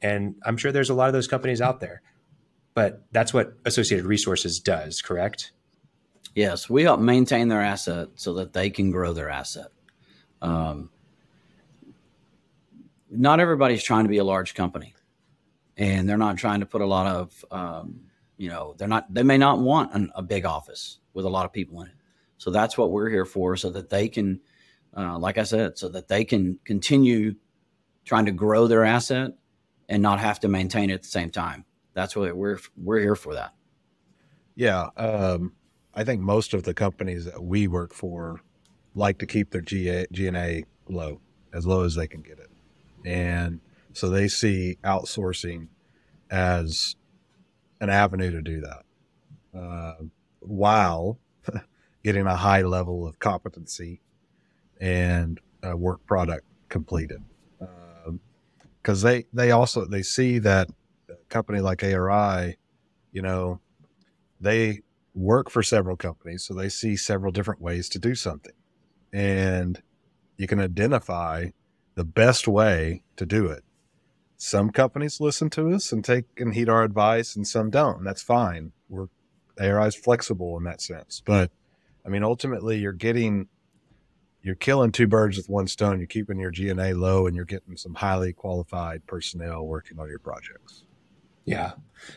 And 0.02 0.36
I'm 0.44 0.56
sure 0.56 0.72
there's 0.72 0.90
a 0.90 0.94
lot 0.94 1.08
of 1.08 1.12
those 1.12 1.28
companies 1.28 1.60
out 1.60 1.80
there, 1.80 2.02
but 2.74 3.04
that's 3.12 3.32
what 3.32 3.54
Associated 3.64 4.06
Resources 4.06 4.60
does, 4.60 5.00
correct? 5.02 5.52
Yes, 6.34 6.70
we 6.70 6.82
help 6.84 7.00
maintain 7.00 7.48
their 7.48 7.60
asset 7.60 8.08
so 8.14 8.34
that 8.34 8.52
they 8.52 8.70
can 8.70 8.90
grow 8.90 9.12
their 9.12 9.30
asset. 9.30 9.68
Um, 10.42 10.90
not 13.10 13.40
everybody's 13.40 13.82
trying 13.82 14.04
to 14.04 14.08
be 14.08 14.18
a 14.18 14.24
large 14.24 14.54
company, 14.54 14.94
and 15.76 16.08
they're 16.08 16.16
not 16.16 16.36
trying 16.36 16.60
to 16.60 16.66
put 16.66 16.80
a 16.80 16.86
lot 16.86 17.06
of, 17.06 17.44
um, 17.50 18.00
you 18.36 18.48
know, 18.48 18.74
they're 18.78 18.88
not. 18.88 19.12
They 19.12 19.22
may 19.22 19.38
not 19.38 19.58
want 19.58 19.92
an, 19.94 20.10
a 20.14 20.22
big 20.22 20.44
office 20.44 20.98
with 21.12 21.24
a 21.24 21.28
lot 21.28 21.44
of 21.44 21.52
people 21.52 21.80
in 21.82 21.88
it. 21.88 21.94
So 22.38 22.50
that's 22.50 22.78
what 22.78 22.90
we're 22.90 23.10
here 23.10 23.24
for, 23.24 23.56
so 23.56 23.70
that 23.70 23.90
they 23.90 24.08
can, 24.08 24.40
uh, 24.96 25.18
like 25.18 25.38
I 25.38 25.42
said, 25.42 25.76
so 25.76 25.88
that 25.90 26.08
they 26.08 26.24
can 26.24 26.58
continue 26.64 27.34
trying 28.04 28.26
to 28.26 28.32
grow 28.32 28.66
their 28.66 28.84
asset 28.84 29.32
and 29.88 30.02
not 30.02 30.20
have 30.20 30.40
to 30.40 30.48
maintain 30.48 30.90
it 30.90 30.94
at 30.94 31.02
the 31.02 31.08
same 31.08 31.30
time. 31.30 31.64
That's 31.92 32.14
what 32.16 32.34
we're 32.36 32.58
we're 32.76 33.00
here 33.00 33.16
for. 33.16 33.34
That. 33.34 33.52
Yeah, 34.54 34.88
um, 34.96 35.52
I 35.94 36.04
think 36.04 36.20
most 36.20 36.54
of 36.54 36.62
the 36.62 36.74
companies 36.74 37.24
that 37.24 37.42
we 37.42 37.66
work 37.66 37.92
for 37.92 38.40
like 38.94 39.18
to 39.18 39.26
keep 39.26 39.50
their 39.50 39.60
GA, 39.60 40.06
G&A 40.12 40.64
low, 40.88 41.20
as 41.52 41.66
low 41.66 41.84
as 41.84 41.94
they 41.94 42.06
can 42.06 42.22
get 42.22 42.38
it. 42.38 42.50
And 43.04 43.60
so 43.92 44.08
they 44.08 44.28
see 44.28 44.78
outsourcing 44.84 45.68
as 46.30 46.96
an 47.80 47.90
avenue 47.90 48.30
to 48.30 48.42
do 48.42 48.60
that 48.60 49.58
uh, 49.58 49.94
while 50.40 51.18
getting 52.04 52.26
a 52.26 52.36
high 52.36 52.62
level 52.62 53.06
of 53.06 53.18
competency 53.18 54.00
and 54.80 55.40
work 55.74 56.04
product 56.06 56.46
completed. 56.68 57.22
Because 58.82 59.04
um, 59.04 59.10
they, 59.10 59.26
they 59.32 59.50
also 59.50 59.84
they 59.84 60.02
see 60.02 60.38
that 60.38 60.68
a 61.08 61.14
company 61.28 61.60
like 61.60 61.82
ARI, 61.82 62.56
you 63.12 63.22
know, 63.22 63.60
they 64.40 64.80
work 65.14 65.50
for 65.50 65.62
several 65.62 65.96
companies, 65.96 66.44
so 66.44 66.54
they 66.54 66.68
see 66.68 66.96
several 66.96 67.32
different 67.32 67.60
ways 67.60 67.88
to 67.90 67.98
do 67.98 68.14
something. 68.14 68.54
And 69.12 69.82
you 70.36 70.46
can 70.46 70.60
identify 70.60 71.48
the 71.94 72.04
best 72.04 72.48
way 72.48 73.02
to 73.16 73.26
do 73.26 73.46
it. 73.46 73.64
Some 74.36 74.70
companies 74.70 75.20
listen 75.20 75.50
to 75.50 75.70
us 75.72 75.92
and 75.92 76.04
take 76.04 76.24
and 76.38 76.54
heed 76.54 76.68
our 76.68 76.82
advice, 76.82 77.36
and 77.36 77.46
some 77.46 77.70
don't. 77.70 77.98
And 77.98 78.06
that's 78.06 78.22
fine. 78.22 78.72
We're 78.88 79.08
ARI 79.60 79.88
is 79.88 79.94
flexible 79.94 80.56
in 80.56 80.64
that 80.64 80.80
sense. 80.80 81.22
But 81.24 81.50
I 82.04 82.08
mean, 82.08 82.24
ultimately, 82.24 82.78
you're 82.78 82.92
getting 82.92 83.48
you're 84.42 84.54
killing 84.54 84.90
two 84.90 85.06
birds 85.06 85.36
with 85.36 85.50
one 85.50 85.66
stone. 85.66 85.98
You're 85.98 86.06
keeping 86.06 86.38
your 86.38 86.50
G&A 86.50 86.94
low, 86.94 87.26
and 87.26 87.36
you're 87.36 87.44
getting 87.44 87.76
some 87.76 87.94
highly 87.94 88.32
qualified 88.32 89.06
personnel 89.06 89.66
working 89.66 89.98
on 89.98 90.08
your 90.08 90.18
projects. 90.18 90.84
Yeah. 91.44 91.72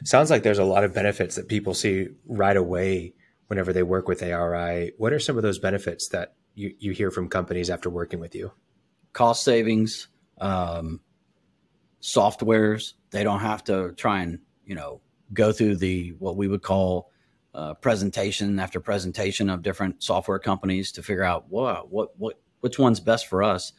Sounds 0.06 0.30
like 0.30 0.44
there's 0.44 0.60
a 0.60 0.64
lot 0.64 0.86
of 0.86 0.94
benefits 0.94 1.36
that 1.36 1.50
people 1.50 1.74
see 1.74 2.08
right 2.26 2.56
away 2.56 3.14
whenever 3.48 3.74
they 3.74 3.84
work 3.84 4.08
with 4.08 4.24
ARI. 4.24 4.94
What 4.98 5.12
are 5.12 5.20
some 5.20 5.36
of 5.36 5.44
those 5.44 5.60
benefits 5.60 6.08
that 6.10 6.36
you, 6.56 6.74
you 6.80 6.92
hear 6.92 7.12
from 7.12 7.28
companies 7.28 7.70
after 7.70 7.90
working 7.90 8.20
with 8.20 8.36
you? 8.36 8.54
Cost 9.14 9.44
savings, 9.44 10.08
um, 10.40 11.00
softwares. 12.02 12.94
They 13.12 13.24
don't 13.24 13.40
have 13.40 13.64
to 13.66 13.94
try 13.94 14.22
and, 14.22 14.40
you 14.66 14.76
know, 14.76 15.02
go 15.34 15.52
through 15.52 15.78
the 15.78 16.10
what 16.20 16.36
we 16.36 16.48
would 16.48 16.62
call 16.62 17.12
uh, 17.54 17.76
presentation 17.76 18.60
after 18.60 18.80
presentation 18.80 19.50
of 19.50 19.62
different 19.62 20.04
software 20.04 20.40
companies 20.40 20.92
to 20.94 21.04
figure 21.04 21.24
out 21.24 21.46
what 21.50 21.92
what 21.92 22.18
what 22.18 22.40
which 22.62 22.80
one's 22.80 23.00
best 23.00 23.28
for 23.28 23.44
us 23.44 23.74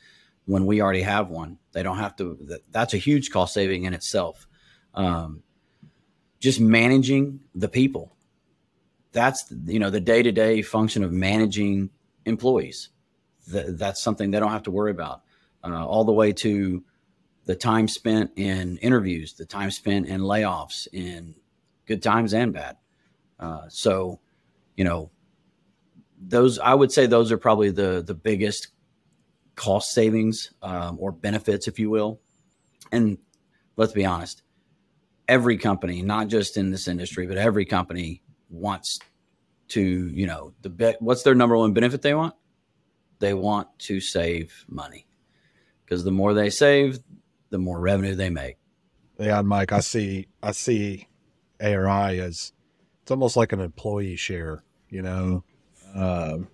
when 0.47 0.67
we 0.67 0.81
already 0.81 1.03
have 1.03 1.29
one. 1.29 1.59
They 1.73 1.83
don't 1.83 1.99
have 1.99 2.17
to. 2.17 2.39
That, 2.43 2.61
that's 2.71 2.95
a 2.95 2.99
huge 2.99 3.31
cost 3.31 3.55
saving 3.55 3.85
in 3.85 3.95
itself 3.95 4.47
um, 4.95 5.43
just 6.41 6.61
managing 6.61 7.41
the 7.55 7.69
people. 7.69 8.17
That's 9.13 9.53
you 9.67 9.79
know 9.79 9.91
the 9.91 10.01
day 10.01 10.23
to 10.23 10.33
day 10.33 10.63
function 10.63 11.05
of 11.05 11.13
managing 11.13 11.91
employees. 12.25 12.91
that's 13.47 14.03
something 14.03 14.31
they 14.31 14.41
don't 14.41 14.51
have 14.51 14.63
to 14.65 14.71
worry 14.71 14.91
about. 14.91 15.23
Uh, 15.65 15.87
all 15.87 16.05
the 16.05 16.13
way 16.13 16.33
to 16.33 16.85
the 17.47 17.55
time 17.55 17.89
spent 17.89 18.33
in 18.37 18.77
interviews, 18.79 19.35
the 19.35 19.47
time 19.47 19.71
spent 19.71 20.07
in 20.07 20.21
layoffs, 20.21 20.87
in 20.93 21.35
good 21.87 22.03
times 22.03 22.35
and 22.35 22.53
bad. 22.53 22.77
Uh, 23.39 23.69
so, 23.69 24.21
you 24.77 24.85
know, 24.85 25.11
those 26.21 26.59
I 26.59 26.75
would 26.75 26.93
say 26.93 27.07
those 27.07 27.33
are 27.33 27.39
probably 27.39 27.71
the 27.71 28.03
the 28.07 28.15
biggest 28.15 28.69
cost 29.57 29.93
savings 29.93 30.53
um, 30.63 30.99
or 31.01 31.13
benefits, 31.13 31.69
if 31.69 31.79
you 31.79 31.91
will. 31.91 32.21
And 32.93 33.19
let's 33.77 33.93
be 33.93 34.05
honest, 34.05 34.43
every 35.29 35.57
company, 35.57 36.03
not 36.03 36.29
just 36.29 36.57
in 36.57 36.71
this 36.71 36.89
industry, 36.89 37.27
but 37.27 37.37
every 37.39 37.65
company 37.65 38.23
wants 38.51 38.99
to, 39.69 39.81
you 39.81 40.27
know, 40.27 40.53
the 40.63 40.71
be- 40.71 40.97
what's 41.01 41.23
their 41.23 41.35
number 41.35 41.57
one 41.57 41.73
benefit 41.73 42.03
they 42.03 42.15
want? 42.15 42.35
They 43.19 43.35
want 43.35 43.69
to 43.81 44.01
save 44.01 44.65
money 44.69 45.07
because 45.85 46.05
the 46.05 46.11
more 46.11 46.35
they 46.35 46.51
save, 46.51 46.99
the 47.51 47.59
more 47.59 47.81
revenue 47.81 48.15
they 48.15 48.31
make. 48.31 48.57
Yeah, 49.19 49.43
Mike, 49.43 49.73
I 49.73 49.81
see, 49.81 50.27
I 50.43 50.53
see 50.53 51.09
ARI 51.61 52.21
as 52.21 52.53
it's 53.03 53.11
almost 53.11 53.37
like 53.37 53.53
an 53.53 53.61
employee 53.61 54.17
share. 54.17 54.65
You 54.89 55.03
know, 55.03 55.45
um, 55.95 56.49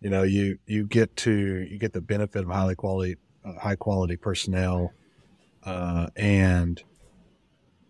you 0.00 0.10
know, 0.10 0.22
you 0.22 0.58
you 0.66 0.86
get 0.86 1.14
to 1.18 1.32
you 1.32 1.78
get 1.78 1.92
the 1.92 2.00
benefit 2.00 2.42
of 2.42 2.50
highly 2.50 2.74
quality, 2.74 3.16
uh, 3.44 3.58
high 3.58 3.76
quality 3.76 4.16
personnel, 4.16 4.92
uh, 5.64 6.08
and 6.16 6.82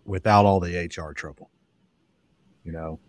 without 0.05 0.44
all 0.44 0.61
the 0.61 0.76
HR 0.76 1.12
trouble. 1.12 1.50
You 2.64 2.72
know, 2.72 3.00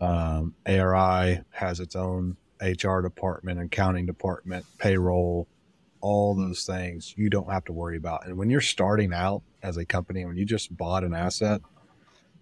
um, 0.00 0.54
ARI 0.66 1.42
has 1.50 1.80
its 1.80 1.94
own 1.94 2.36
HR 2.60 3.00
department, 3.00 3.60
accounting 3.60 4.06
department, 4.06 4.66
payroll, 4.78 5.46
all 6.00 6.34
those 6.34 6.64
things 6.64 7.14
you 7.16 7.30
don't 7.30 7.50
have 7.50 7.64
to 7.66 7.72
worry 7.72 7.96
about. 7.96 8.26
And 8.26 8.36
when 8.36 8.50
you're 8.50 8.60
starting 8.60 9.12
out 9.12 9.42
as 9.62 9.76
a 9.76 9.84
company, 9.84 10.24
when 10.24 10.36
you 10.36 10.44
just 10.44 10.76
bought 10.76 11.04
an 11.04 11.14
asset, 11.14 11.60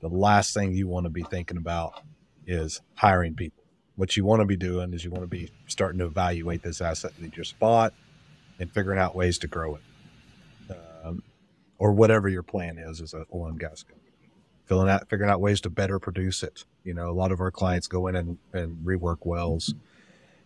the 0.00 0.08
last 0.08 0.54
thing 0.54 0.74
you 0.74 0.86
want 0.86 1.04
to 1.04 1.10
be 1.10 1.22
thinking 1.22 1.56
about 1.56 2.02
is 2.46 2.80
hiring 2.94 3.34
people. 3.34 3.64
What 3.96 4.16
you 4.16 4.24
want 4.24 4.40
to 4.40 4.46
be 4.46 4.56
doing 4.56 4.94
is 4.94 5.04
you 5.04 5.10
want 5.10 5.24
to 5.24 5.28
be 5.28 5.50
starting 5.66 5.98
to 5.98 6.06
evaluate 6.06 6.62
this 6.62 6.80
asset 6.80 7.12
that 7.16 7.24
you 7.24 7.30
just 7.30 7.58
bought 7.58 7.92
and 8.60 8.72
figuring 8.72 8.98
out 8.98 9.16
ways 9.16 9.38
to 9.38 9.48
grow 9.48 9.74
it 9.74 9.82
um, 11.04 11.22
or 11.78 11.92
whatever 11.92 12.28
your 12.28 12.42
plan 12.42 12.78
is 12.78 13.00
as 13.00 13.12
an 13.12 13.24
oil 13.34 13.46
and 13.46 13.60
gas 13.60 13.82
company. 13.82 14.04
Filling 14.66 14.88
out, 14.88 15.08
figuring 15.08 15.30
out 15.30 15.40
ways 15.40 15.60
to 15.62 15.70
better 15.70 15.98
produce 15.98 16.42
it. 16.42 16.64
You 16.84 16.94
know, 16.94 17.08
a 17.08 17.12
lot 17.12 17.32
of 17.32 17.40
our 17.40 17.50
clients 17.50 17.86
go 17.86 18.06
in 18.06 18.14
and, 18.14 18.38
and 18.52 18.76
rework 18.84 19.24
wells 19.24 19.74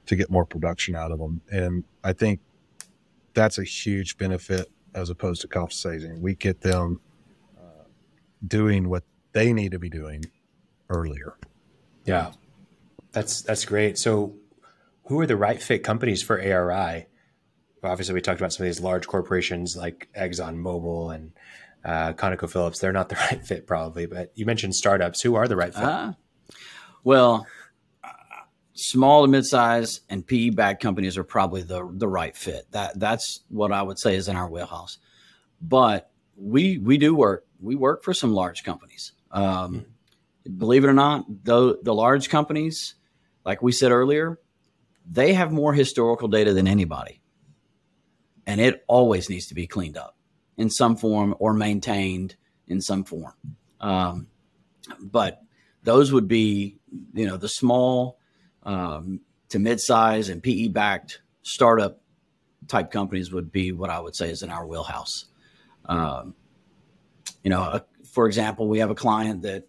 to 0.06 0.16
get 0.16 0.30
more 0.30 0.44
production 0.44 0.94
out 0.94 1.10
of 1.10 1.18
them. 1.18 1.40
And 1.50 1.84
I 2.04 2.12
think 2.12 2.40
that's 3.34 3.58
a 3.58 3.64
huge 3.64 4.18
benefit 4.18 4.70
as 4.94 5.10
opposed 5.10 5.40
to 5.42 5.48
compensating. 5.48 6.20
We 6.20 6.34
get 6.34 6.60
them 6.60 7.00
uh, 7.58 7.84
doing 8.46 8.88
what 8.88 9.04
they 9.32 9.52
need 9.52 9.72
to 9.72 9.78
be 9.78 9.88
doing 9.88 10.24
earlier. 10.88 11.36
Yeah, 12.04 12.32
that's 13.12 13.42
that's 13.42 13.64
great. 13.64 13.98
So, 13.98 14.34
who 15.04 15.20
are 15.20 15.26
the 15.26 15.36
right 15.36 15.62
fit 15.62 15.82
companies 15.84 16.22
for 16.22 16.40
ARI? 16.40 17.06
Obviously, 17.84 18.14
we 18.14 18.20
talked 18.20 18.40
about 18.40 18.52
some 18.52 18.64
of 18.64 18.68
these 18.68 18.80
large 18.80 19.06
corporations 19.06 19.76
like 19.76 20.08
Exxon 20.16 20.56
Mobil 20.56 21.14
and 21.14 21.32
uh, 21.84 22.12
ConocoPhillips. 22.12 22.80
They're 22.80 22.92
not 22.92 23.08
the 23.08 23.16
right 23.30 23.44
fit, 23.44 23.66
probably. 23.66 24.06
But 24.06 24.32
you 24.34 24.46
mentioned 24.46 24.74
startups. 24.74 25.20
Who 25.22 25.34
are 25.34 25.48
the 25.48 25.56
right 25.56 25.74
fit? 25.74 25.82
Uh, 25.82 26.12
well, 27.04 27.46
small 28.82 29.22
to 29.22 29.28
mid-size 29.28 30.00
and 30.08 30.26
PE 30.26 30.50
backed 30.50 30.82
companies 30.82 31.16
are 31.16 31.24
probably 31.24 31.62
the 31.62 31.88
the 31.92 32.08
right 32.08 32.36
fit. 32.36 32.66
That 32.72 32.98
that's 32.98 33.40
what 33.48 33.72
I 33.72 33.82
would 33.82 33.98
say 33.98 34.16
is 34.16 34.28
in 34.28 34.36
our 34.36 34.48
wheelhouse. 34.48 34.98
But 35.60 36.10
we 36.36 36.78
we 36.78 36.98
do 36.98 37.14
work 37.14 37.46
we 37.60 37.76
work 37.76 38.02
for 38.02 38.12
some 38.12 38.34
large 38.34 38.64
companies. 38.64 39.12
Um, 39.30 39.86
believe 40.58 40.84
it 40.84 40.88
or 40.88 40.94
not, 40.94 41.24
the 41.44 41.78
the 41.82 41.94
large 41.94 42.28
companies, 42.28 42.94
like 43.44 43.62
we 43.62 43.72
said 43.72 43.92
earlier, 43.92 44.40
they 45.08 45.32
have 45.34 45.52
more 45.52 45.72
historical 45.72 46.28
data 46.28 46.52
than 46.52 46.66
anybody, 46.66 47.22
and 48.46 48.60
it 48.60 48.84
always 48.88 49.30
needs 49.30 49.46
to 49.46 49.54
be 49.54 49.66
cleaned 49.66 49.96
up 49.96 50.16
in 50.56 50.68
some 50.68 50.96
form 50.96 51.34
or 51.38 51.54
maintained 51.54 52.34
in 52.66 52.80
some 52.80 53.04
form. 53.04 53.34
Um, 53.80 54.26
but 55.00 55.42
those 55.82 56.12
would 56.12 56.28
be, 56.28 56.78
you 57.14 57.26
know, 57.26 57.36
the 57.36 57.48
small 57.48 58.18
um, 58.64 59.20
to 59.48 59.58
mid-size 59.58 60.28
and 60.28 60.42
PE-backed 60.42 61.20
startup 61.42 62.00
type 62.68 62.90
companies 62.90 63.32
would 63.32 63.50
be 63.50 63.72
what 63.72 63.90
I 63.90 64.00
would 64.00 64.14
say 64.14 64.30
is 64.30 64.42
in 64.42 64.50
our 64.50 64.66
wheelhouse. 64.66 65.26
Um, 65.86 66.34
you 67.42 67.50
know, 67.50 67.62
uh, 67.62 67.80
for 68.12 68.26
example, 68.26 68.68
we 68.68 68.78
have 68.78 68.90
a 68.90 68.94
client 68.94 69.42
that 69.42 69.64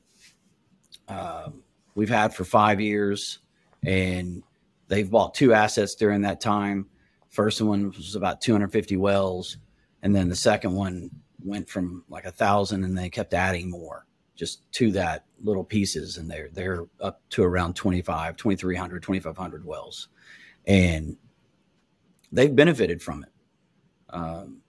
uh, 1.07 1.49
we've 1.95 2.09
had 2.09 2.33
for 2.33 2.43
five 2.43 2.79
years, 2.79 3.39
and 3.83 4.43
they've 4.87 5.09
bought 5.09 5.33
two 5.33 5.53
assets 5.53 5.95
during 5.95 6.21
that 6.21 6.39
time. 6.39 6.87
First 7.29 7.61
one 7.61 7.91
was 7.91 8.15
about 8.15 8.41
250 8.41 8.95
wells, 8.97 9.57
and 10.03 10.15
then 10.15 10.29
the 10.29 10.35
second 10.35 10.73
one 10.73 11.09
went 11.43 11.67
from 11.67 12.03
like 12.09 12.25
a 12.25 12.31
thousand, 12.31 12.83
and 12.83 12.97
they 12.97 13.09
kept 13.09 13.33
adding 13.33 13.69
more 13.69 14.05
just 14.35 14.71
to 14.73 14.91
that 14.91 15.25
little 15.43 15.63
pieces 15.63 16.17
and 16.17 16.29
they're 16.29 16.49
they're 16.53 16.85
up 16.99 17.21
to 17.29 17.43
around 17.43 17.75
25 17.75 18.35
2300 18.37 19.01
2500 19.03 19.65
wells. 19.65 20.07
And 20.65 21.17
they've 22.31 22.55
benefited 22.55 23.01
from 23.01 23.23
it. 23.23 23.29
Um, 24.09 24.61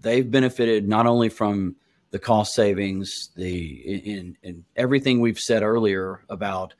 they've 0.00 0.28
benefited 0.28 0.88
not 0.88 1.06
only 1.06 1.28
from 1.28 1.76
the 2.10 2.18
cost 2.18 2.54
savings 2.54 3.30
the 3.36 4.10
in, 4.10 4.36
in 4.42 4.64
everything 4.76 5.20
we've 5.20 5.38
said 5.38 5.62
earlier 5.62 6.24
about 6.28 6.74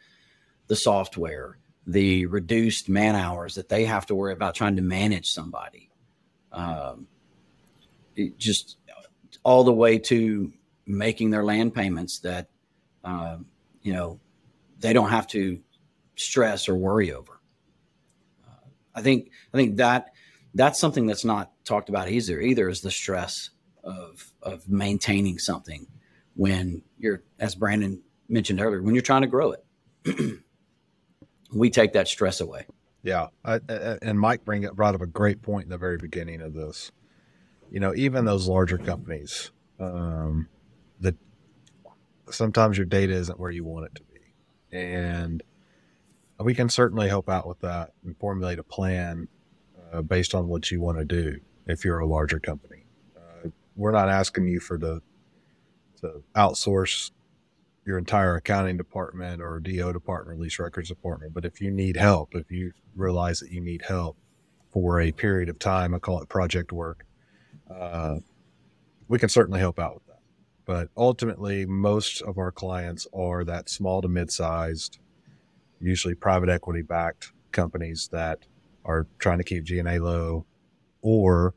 the 0.67 0.77
software 0.77 1.59
the 1.87 2.27
reduced 2.27 2.89
man 2.89 3.17
hours 3.17 3.55
that 3.55 3.69
they 3.69 3.85
have 3.85 4.07
to 4.07 4.15
worry 4.15 4.33
about 4.33 4.55
trying 4.55 4.77
to 4.77 4.83
manage 4.83 5.27
somebody. 5.27 5.91
Um, 6.53 7.07
just 8.37 8.77
all 9.43 9.65
the 9.65 9.73
way 9.73 9.99
to 9.99 10.53
making 10.97 11.31
their 11.31 11.45
land 11.45 11.75
payments 11.75 12.19
that 12.21 12.49
uh, 13.05 13.39
you 13.83 13.93
know 13.93 14.21
they 14.79 14.93
don't 14.93 15.11
have 15.11 15.27
to 15.29 15.61
stress 16.17 16.69
or 16.69 16.75
worry 16.75 17.13
over. 17.13 17.41
Uh, 18.47 18.69
I 18.95 19.03
think 19.03 19.31
I 19.53 19.57
think 19.57 19.77
that 19.77 20.13
that's 20.55 20.79
something 20.79 21.07
that's 21.07 21.25
not 21.25 21.53
talked 21.65 21.89
about 21.89 22.09
either. 22.09 22.41
Either 22.41 22.69
is 22.69 22.81
the 22.81 22.91
stress 22.91 23.51
of 23.85 24.33
of 24.43 24.69
maintaining 24.69 25.39
something 25.39 25.87
when 26.35 26.83
you're, 26.99 27.23
as 27.39 27.55
Brandon 27.55 28.03
mentioned 28.29 28.61
earlier, 28.61 28.83
when 28.83 28.95
you're 28.95 29.03
trying 29.03 29.23
to 29.23 29.29
grow 29.29 29.53
it. 29.53 29.65
we 31.53 31.71
take 31.71 31.93
that 31.93 32.09
stress 32.09 32.41
away. 32.41 32.67
Yeah, 33.03 33.29
I, 33.45 33.55
I, 33.69 33.99
and 34.03 34.19
Mike 34.21 34.45
bring 34.45 34.67
brought 34.75 34.95
up 34.95 35.01
a 35.01 35.07
great 35.07 35.43
point 35.43 35.65
in 35.65 35.71
the 35.71 35.79
very 35.79 35.97
beginning 35.97 36.41
of 36.41 36.55
this. 36.55 36.93
You 37.71 37.81
know, 37.81 37.95
even 37.95 38.25
those 38.25 38.49
larger 38.49 38.79
companies, 38.79 39.53
um, 39.79 40.49
sometimes 42.31 42.77
your 42.77 42.87
data 42.87 43.13
isn't 43.13 43.39
where 43.39 43.51
you 43.51 43.65
want 43.65 43.87
it 43.87 43.95
to 43.97 44.03
be, 44.03 44.77
and 44.77 45.43
we 46.39 46.55
can 46.55 46.69
certainly 46.69 47.09
help 47.09 47.29
out 47.29 47.47
with 47.47 47.61
that 47.61 47.93
and 48.05 48.17
formulate 48.19 48.59
a 48.59 48.63
plan 48.63 49.29
uh, 49.93 50.03
based 50.03 50.35
on 50.35 50.49
what 50.49 50.71
you 50.71 50.81
want 50.81 50.99
to 50.99 51.05
do. 51.05 51.39
If 51.67 51.85
you're 51.85 51.99
a 51.99 52.07
larger 52.07 52.41
company, 52.41 52.85
uh, 53.17 53.49
we're 53.77 53.93
not 53.93 54.09
asking 54.09 54.49
you 54.49 54.61
for 54.61 54.79
the 54.79 55.03
to 56.01 56.23
outsource 56.35 57.11
your 57.85 57.99
entire 57.99 58.37
accounting 58.37 58.77
department 58.77 59.43
or 59.43 59.61
DO 59.61 59.93
department, 59.93 60.41
lease 60.41 60.59
records 60.59 60.89
department. 60.89 61.35
But 61.35 61.45
if 61.45 61.61
you 61.61 61.71
need 61.71 61.97
help, 61.97 62.35
if 62.35 62.51
you 62.51 62.73
realize 62.97 63.41
that 63.41 63.51
you 63.51 63.61
need 63.61 63.83
help 63.83 64.17
for 64.73 65.01
a 65.01 65.13
period 65.13 65.49
of 65.49 65.59
time, 65.59 65.95
I 65.95 65.99
call 65.99 66.23
it 66.23 66.29
project 66.29 66.73
work, 66.73 67.05
uh, 67.71 68.19
we 69.09 69.19
can 69.19 69.29
certainly 69.29 69.61
help 69.61 69.79
out 69.79 69.95
with. 69.95 70.10
But 70.71 70.89
ultimately, 70.97 71.67
most 71.67 72.23
of 72.23 72.39
our 72.39 72.53
clients 72.53 73.09
are 73.13 73.43
that 73.43 73.69
small 73.69 74.01
to 74.03 74.09
mid 74.09 74.31
sized, 74.31 75.01
usually 75.81 76.15
private 76.15 76.49
equity 76.49 76.83
backed 76.83 77.33
companies 77.51 78.09
that 78.13 78.47
are 78.85 79.09
trying 79.19 79.39
to 79.39 79.45
keep 79.45 79.65
G&A 79.65 79.99
low 79.99 80.47
or 81.03 81.55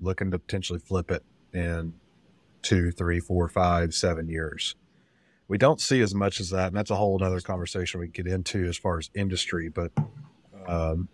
looking 0.00 0.32
to 0.32 0.40
potentially 0.40 0.80
flip 0.80 1.12
it 1.12 1.22
in 1.54 1.94
two, 2.62 2.90
three, 2.90 3.20
four, 3.20 3.48
five, 3.48 3.94
seven 3.94 4.26
years. 4.26 4.74
We 5.46 5.56
don't 5.56 5.80
see 5.80 6.00
as 6.00 6.12
much 6.12 6.40
as 6.40 6.50
that, 6.50 6.66
and 6.66 6.76
that's 6.76 6.90
a 6.90 6.96
whole 6.96 7.22
other 7.22 7.40
conversation 7.40 8.00
we 8.00 8.08
get 8.08 8.26
into 8.26 8.64
as 8.64 8.76
far 8.76 8.98
as 8.98 9.08
industry. 9.14 9.68
But 9.68 9.92
um, 10.66 11.08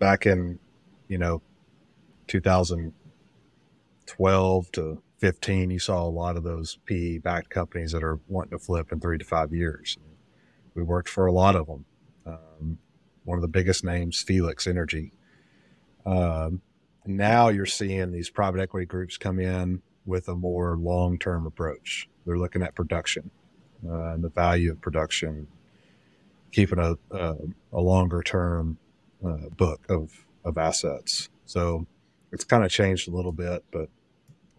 back 0.00 0.26
in, 0.26 0.58
you 1.06 1.18
know, 1.18 1.40
2012 2.26 4.72
to 4.72 5.03
15, 5.18 5.70
you 5.70 5.78
saw 5.78 6.02
a 6.02 6.08
lot 6.08 6.36
of 6.36 6.42
those 6.42 6.78
PE 6.86 7.18
backed 7.18 7.50
companies 7.50 7.92
that 7.92 8.02
are 8.02 8.20
wanting 8.28 8.58
to 8.58 8.58
flip 8.58 8.92
in 8.92 9.00
three 9.00 9.18
to 9.18 9.24
five 9.24 9.52
years. 9.52 9.96
We 10.74 10.82
worked 10.82 11.08
for 11.08 11.26
a 11.26 11.32
lot 11.32 11.56
of 11.56 11.66
them. 11.66 11.84
Um, 12.26 12.78
one 13.24 13.38
of 13.38 13.42
the 13.42 13.48
biggest 13.48 13.84
names, 13.84 14.22
Felix 14.22 14.66
Energy. 14.66 15.12
Um, 16.04 16.60
now 17.06 17.48
you're 17.48 17.66
seeing 17.66 18.12
these 18.12 18.30
private 18.30 18.60
equity 18.60 18.86
groups 18.86 19.16
come 19.16 19.38
in 19.38 19.82
with 20.04 20.28
a 20.28 20.34
more 20.34 20.76
long 20.76 21.18
term 21.18 21.46
approach. 21.46 22.08
They're 22.26 22.38
looking 22.38 22.62
at 22.62 22.74
production 22.74 23.30
uh, 23.86 24.12
and 24.12 24.24
the 24.24 24.30
value 24.30 24.72
of 24.72 24.80
production, 24.80 25.46
keeping 26.52 26.78
a, 26.78 26.96
a, 27.10 27.34
a 27.72 27.80
longer 27.80 28.22
term 28.22 28.78
uh, 29.24 29.48
book 29.56 29.86
of, 29.88 30.26
of 30.44 30.58
assets. 30.58 31.28
So 31.46 31.86
it's 32.32 32.44
kind 32.44 32.64
of 32.64 32.70
changed 32.70 33.08
a 33.08 33.10
little 33.10 33.32
bit, 33.32 33.64
but 33.70 33.88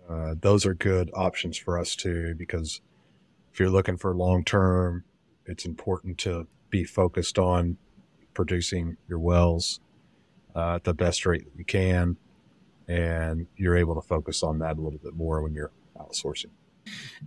uh, 0.10 0.36
those 0.40 0.66
are 0.66 0.74
good 0.74 1.10
options 1.14 1.58
for 1.58 1.80
us 1.80 1.96
too, 1.96 2.36
because 2.36 2.82
if 3.52 3.60
you're 3.60 3.70
looking 3.70 3.98
for 3.98 4.16
long 4.16 4.44
term, 4.44 5.04
it's 5.46 5.66
important 5.66 6.18
to 6.20 6.48
be 6.70 6.84
focused 6.84 7.38
on 7.40 7.78
producing 8.34 8.98
your 9.08 9.20
wells 9.20 9.80
uh, 10.56 10.76
at 10.76 10.84
the 10.84 10.94
best 10.94 11.26
rate 11.26 11.46
that 11.46 11.58
you 11.58 11.66
can. 11.66 12.18
And 12.88 13.48
you're 13.56 13.78
able 13.78 13.96
to 13.96 14.02
focus 14.02 14.44
on 14.44 14.60
that 14.60 14.78
a 14.78 14.82
little 14.82 15.00
bit 15.00 15.16
more 15.16 15.42
when 15.42 15.54
you're 15.54 15.72
outsourcing. 15.98 16.52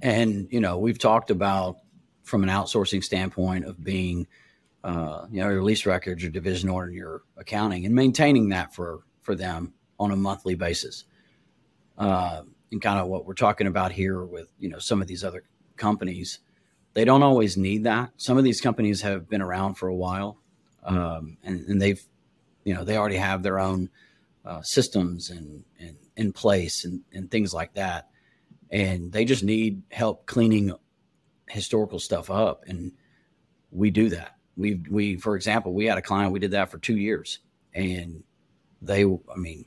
And, 0.02 0.46
you 0.50 0.60
know, 0.60 0.78
we've 0.78 0.98
talked 0.98 1.30
about 1.30 1.78
from 2.22 2.42
an 2.44 2.48
outsourcing 2.48 3.02
standpoint 3.02 3.64
of 3.64 3.82
being, 3.82 4.28
uh, 4.84 5.26
you 5.30 5.40
know, 5.40 5.48
your 5.48 5.64
lease 5.64 5.84
records, 5.84 6.22
your 6.22 6.30
division 6.30 6.68
order, 6.68 6.92
your 6.92 7.22
accounting, 7.36 7.86
and 7.86 7.94
maintaining 7.94 8.50
that 8.50 8.72
for 8.74 9.00
for 9.22 9.34
them 9.34 9.72
on 9.98 10.12
a 10.12 10.16
monthly 10.16 10.54
basis. 10.54 11.04
Uh, 11.96 12.42
and 12.70 12.82
kind 12.82 12.98
of 12.98 13.06
what 13.08 13.24
we're 13.24 13.34
talking 13.34 13.66
about 13.66 13.92
here 13.92 14.24
with 14.24 14.48
you 14.58 14.68
know 14.68 14.78
some 14.78 15.00
of 15.00 15.08
these 15.08 15.24
other 15.24 15.42
companies 15.76 16.40
they 16.98 17.04
don't 17.04 17.22
always 17.22 17.56
need 17.56 17.84
that. 17.84 18.10
Some 18.16 18.38
of 18.38 18.44
these 18.44 18.60
companies 18.60 19.02
have 19.02 19.28
been 19.28 19.42
around 19.42 19.74
for 19.74 19.86
a 19.86 19.94
while 19.94 20.38
um, 20.82 21.36
and, 21.44 21.64
and, 21.68 21.80
they've 21.80 22.02
you 22.64 22.74
know 22.74 22.82
they 22.82 22.96
already 22.96 23.16
have 23.16 23.42
their 23.42 23.58
own 23.58 23.90
uh, 24.44 24.62
systems 24.62 25.30
and, 25.30 25.62
and 25.78 25.96
in 26.16 26.32
place 26.32 26.84
and, 26.84 27.02
and 27.12 27.30
things 27.30 27.54
like 27.54 27.74
that. 27.74 28.08
And 28.70 29.12
they 29.12 29.24
just 29.24 29.44
need 29.44 29.82
help 29.92 30.26
cleaning 30.26 30.72
historical 31.48 31.98
stuff 31.98 32.30
up 32.30 32.64
and 32.66 32.90
we 33.70 33.90
do 33.90 34.08
that. 34.08 34.34
We 34.56 34.80
we 34.90 35.16
for 35.18 35.36
example 35.36 35.72
we 35.74 35.86
had 35.86 35.98
a 35.98 36.02
client 36.02 36.32
we 36.32 36.40
did 36.40 36.50
that 36.50 36.70
for 36.70 36.78
two 36.78 36.96
years 36.96 37.38
and 37.74 38.24
they 38.82 39.04
i 39.04 39.36
mean 39.36 39.66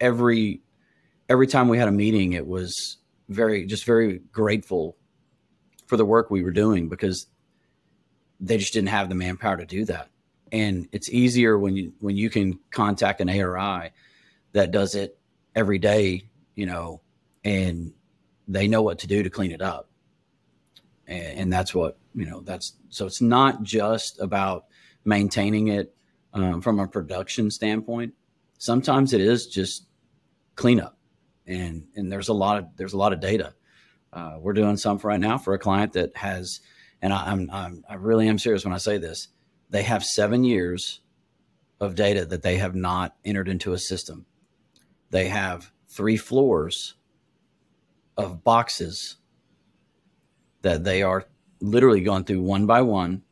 every 0.00 0.62
every 1.28 1.46
time 1.46 1.68
we 1.68 1.78
had 1.78 1.88
a 1.88 1.92
meeting, 1.92 2.32
it 2.32 2.46
was 2.46 2.98
very, 3.28 3.66
just 3.66 3.84
very 3.84 4.20
grateful 4.32 4.96
for 5.86 5.96
the 5.96 6.04
work 6.04 6.30
we 6.30 6.42
were 6.42 6.50
doing 6.50 6.88
because 6.88 7.26
they 8.40 8.58
just 8.58 8.72
didn't 8.72 8.88
have 8.88 9.08
the 9.08 9.14
manpower 9.14 9.56
to 9.56 9.66
do 9.66 9.84
that. 9.86 10.08
And 10.52 10.88
it's 10.92 11.08
easier 11.08 11.58
when 11.58 11.76
you 11.76 11.92
when 11.98 12.16
you 12.16 12.30
can 12.30 12.60
contact 12.70 13.20
an 13.20 13.28
ARI 13.28 13.90
that 14.52 14.70
does 14.70 14.94
it 14.94 15.18
every 15.54 15.78
day, 15.78 16.28
you 16.54 16.66
know, 16.66 17.00
and 17.44 17.92
they 18.46 18.68
know 18.68 18.82
what 18.82 19.00
to 19.00 19.06
do 19.08 19.22
to 19.22 19.30
clean 19.30 19.50
it 19.50 19.60
up. 19.60 19.90
And, 21.08 21.38
and 21.38 21.52
that's 21.52 21.74
what 21.74 21.98
you 22.14 22.26
know 22.26 22.40
that's 22.40 22.74
so 22.90 23.06
it's 23.06 23.20
not 23.20 23.62
just 23.64 24.20
about 24.20 24.66
maintaining 25.04 25.68
it 25.68 25.94
um, 26.32 26.60
from 26.60 26.78
a 26.78 26.86
production 26.86 27.50
standpoint. 27.50 28.14
Sometimes 28.58 29.12
it 29.12 29.20
is 29.20 29.46
just 29.46 29.86
cleanup, 30.54 30.95
and 31.46 31.86
and 31.94 32.10
there's 32.10 32.28
a 32.28 32.34
lot 32.34 32.58
of 32.58 32.66
there's 32.76 32.92
a 32.92 32.98
lot 32.98 33.12
of 33.12 33.20
data. 33.20 33.54
Uh, 34.12 34.36
we're 34.40 34.52
doing 34.52 34.76
some 34.76 34.98
right 34.98 35.20
now 35.20 35.36
for 35.36 35.52
a 35.54 35.58
client 35.58 35.92
that 35.92 36.16
has, 36.16 36.60
and 37.02 37.12
I, 37.12 37.30
I'm, 37.30 37.50
I'm 37.52 37.84
I 37.88 37.94
really 37.94 38.28
am 38.28 38.38
serious 38.38 38.64
when 38.64 38.72
I 38.74 38.78
say 38.78 38.98
this. 38.98 39.28
They 39.68 39.82
have 39.82 40.04
seven 40.04 40.44
years 40.44 41.00
of 41.80 41.94
data 41.94 42.24
that 42.24 42.42
they 42.42 42.56
have 42.56 42.74
not 42.74 43.14
entered 43.24 43.48
into 43.48 43.72
a 43.72 43.78
system. 43.78 44.26
They 45.10 45.28
have 45.28 45.70
three 45.88 46.16
floors 46.16 46.94
of 48.16 48.42
boxes 48.42 49.16
that 50.62 50.84
they 50.84 51.02
are 51.02 51.26
literally 51.60 52.00
going 52.00 52.24
through 52.24 52.42
one 52.42 52.66
by 52.66 52.82
one 52.82 53.22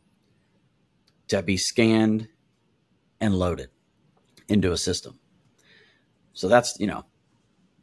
to 1.29 1.43
be 1.43 1.57
scanned 1.57 2.29
and 3.21 3.35
loaded 3.35 3.71
into 4.49 4.73
a 4.73 4.77
system. 4.77 5.19
So 6.35 6.49
that's 6.49 6.79
you 6.79 6.87
know, 6.87 7.07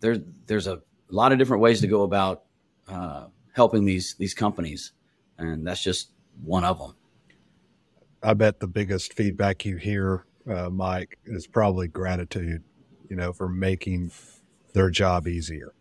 there's 0.02 0.20
there's 0.48 0.68
a 0.68 0.82
lot 1.10 1.32
of 1.32 1.38
different 1.38 1.62
ways 1.62 1.82
to 1.82 1.88
go 1.88 2.04
about 2.04 2.44
uh, 2.88 3.28
helping 3.54 3.86
these 3.86 4.16
these 4.16 4.34
companies, 4.34 4.92
and 5.38 5.66
that's 5.66 5.82
just 5.82 6.10
one 6.44 6.66
of 6.66 6.78
them. 6.80 6.96
I 8.22 8.34
bet 8.34 8.60
the 8.60 8.68
biggest 8.68 9.14
feedback 9.14 9.66
you 9.66 9.78
hear, 9.78 10.26
uh, 10.48 10.70
Mike, 10.70 11.18
is 11.26 11.48
probably 11.48 11.88
gratitude. 11.88 12.64
You 13.10 13.16
know, 13.16 13.34
for 13.34 13.50
making 13.50 14.12
their 14.74 14.90
job 14.90 15.28
easier. 15.28 15.74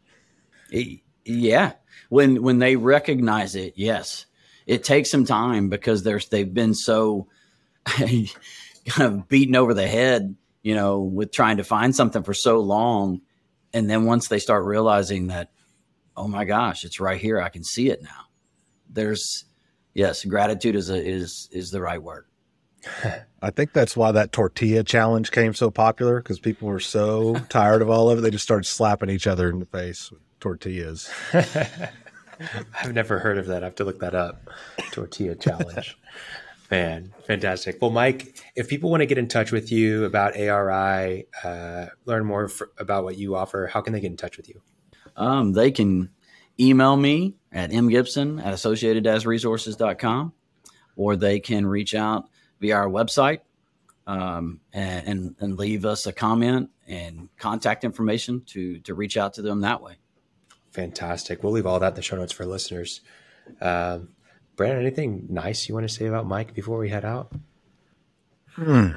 Yeah, 1.24 1.72
when 2.08 2.42
when 2.42 2.58
they 2.58 2.76
recognize 2.76 3.54
it, 3.54 3.74
yes, 3.76 4.26
it 4.66 4.84
takes 4.84 5.10
some 5.10 5.24
time 5.24 5.68
because 5.68 6.02
there's 6.02 6.28
they've 6.28 6.52
been 6.52 6.74
so 6.74 7.28
kind 7.84 8.28
of 8.98 9.28
beaten 9.28 9.56
over 9.56 9.74
the 9.74 9.86
head, 9.86 10.34
you 10.62 10.74
know, 10.74 11.00
with 11.00 11.32
trying 11.32 11.58
to 11.58 11.64
find 11.64 11.94
something 11.94 12.22
for 12.22 12.34
so 12.34 12.60
long, 12.60 13.20
and 13.72 13.88
then 13.88 14.04
once 14.04 14.28
they 14.28 14.38
start 14.38 14.64
realizing 14.64 15.28
that, 15.28 15.50
oh 16.16 16.28
my 16.28 16.44
gosh, 16.44 16.84
it's 16.84 17.00
right 17.00 17.20
here, 17.20 17.40
I 17.40 17.48
can 17.48 17.64
see 17.64 17.90
it 17.90 18.02
now. 18.02 18.26
There's 18.88 19.44
yes, 19.94 20.24
gratitude 20.24 20.76
is 20.76 20.90
a, 20.90 20.96
is 20.96 21.48
is 21.52 21.70
the 21.70 21.80
right 21.80 22.02
word. 22.02 22.26
I 23.42 23.50
think 23.50 23.72
that's 23.72 23.96
why 23.96 24.12
that 24.12 24.32
tortilla 24.32 24.82
challenge 24.82 25.30
came 25.30 25.54
so 25.54 25.70
popular 25.70 26.20
because 26.20 26.38
people 26.38 26.68
were 26.68 26.80
so 26.80 27.34
tired 27.48 27.82
of 27.82 27.90
all 27.90 28.10
of 28.10 28.18
it. 28.18 28.22
They 28.22 28.30
just 28.30 28.44
started 28.44 28.66
slapping 28.66 29.10
each 29.10 29.26
other 29.26 29.50
in 29.50 29.58
the 29.58 29.66
face 29.66 30.10
with 30.10 30.20
tortillas. 30.40 31.10
I've 31.32 32.94
never 32.94 33.18
heard 33.18 33.38
of 33.38 33.46
that. 33.46 33.62
I 33.62 33.66
have 33.66 33.74
to 33.76 33.84
look 33.84 34.00
that 34.00 34.14
up. 34.14 34.48
Tortilla 34.92 35.34
challenge. 35.34 35.98
Man, 36.70 37.12
fantastic. 37.26 37.78
Well, 37.82 37.90
Mike, 37.90 38.40
if 38.54 38.68
people 38.68 38.90
want 38.90 39.00
to 39.00 39.06
get 39.06 39.18
in 39.18 39.26
touch 39.26 39.50
with 39.50 39.72
you 39.72 40.04
about 40.04 40.36
ARI, 40.36 41.26
uh, 41.42 41.86
learn 42.04 42.24
more 42.24 42.46
for, 42.46 42.70
about 42.78 43.02
what 43.02 43.18
you 43.18 43.34
offer, 43.34 43.66
how 43.66 43.80
can 43.80 43.92
they 43.92 44.00
get 44.00 44.10
in 44.10 44.16
touch 44.16 44.36
with 44.36 44.48
you? 44.48 44.62
Um, 45.16 45.52
they 45.52 45.72
can 45.72 46.10
email 46.60 46.96
me 46.96 47.34
at 47.52 47.70
mgibson 47.70 48.44
at 48.44 48.52
associated-resources.com 48.52 50.32
or 50.94 51.16
they 51.16 51.40
can 51.40 51.66
reach 51.66 51.94
out 51.94 52.28
via 52.60 52.76
our 52.76 52.88
website 52.88 53.40
um, 54.06 54.60
and, 54.72 55.08
and, 55.08 55.36
and 55.40 55.58
leave 55.58 55.84
us 55.84 56.06
a 56.06 56.12
comment 56.12 56.70
and 56.86 57.28
contact 57.38 57.84
information 57.84 58.42
to 58.44 58.78
to 58.80 58.94
reach 58.94 59.16
out 59.16 59.34
to 59.34 59.42
them 59.42 59.60
that 59.60 59.80
way. 59.82 59.96
Fantastic. 60.72 61.42
We'll 61.42 61.52
leave 61.52 61.66
all 61.66 61.80
that 61.80 61.88
in 61.88 61.94
the 61.94 62.02
show 62.02 62.16
notes 62.16 62.32
for 62.32 62.44
listeners. 62.44 63.00
Um, 63.60 64.10
Brandon, 64.60 64.82
anything 64.82 65.26
nice 65.30 65.70
you 65.70 65.74
want 65.74 65.88
to 65.88 65.94
say 65.94 66.04
about 66.04 66.26
Mike 66.26 66.52
before 66.52 66.76
we 66.76 66.90
head 66.90 67.02
out? 67.02 67.32
Hmm. 68.56 68.88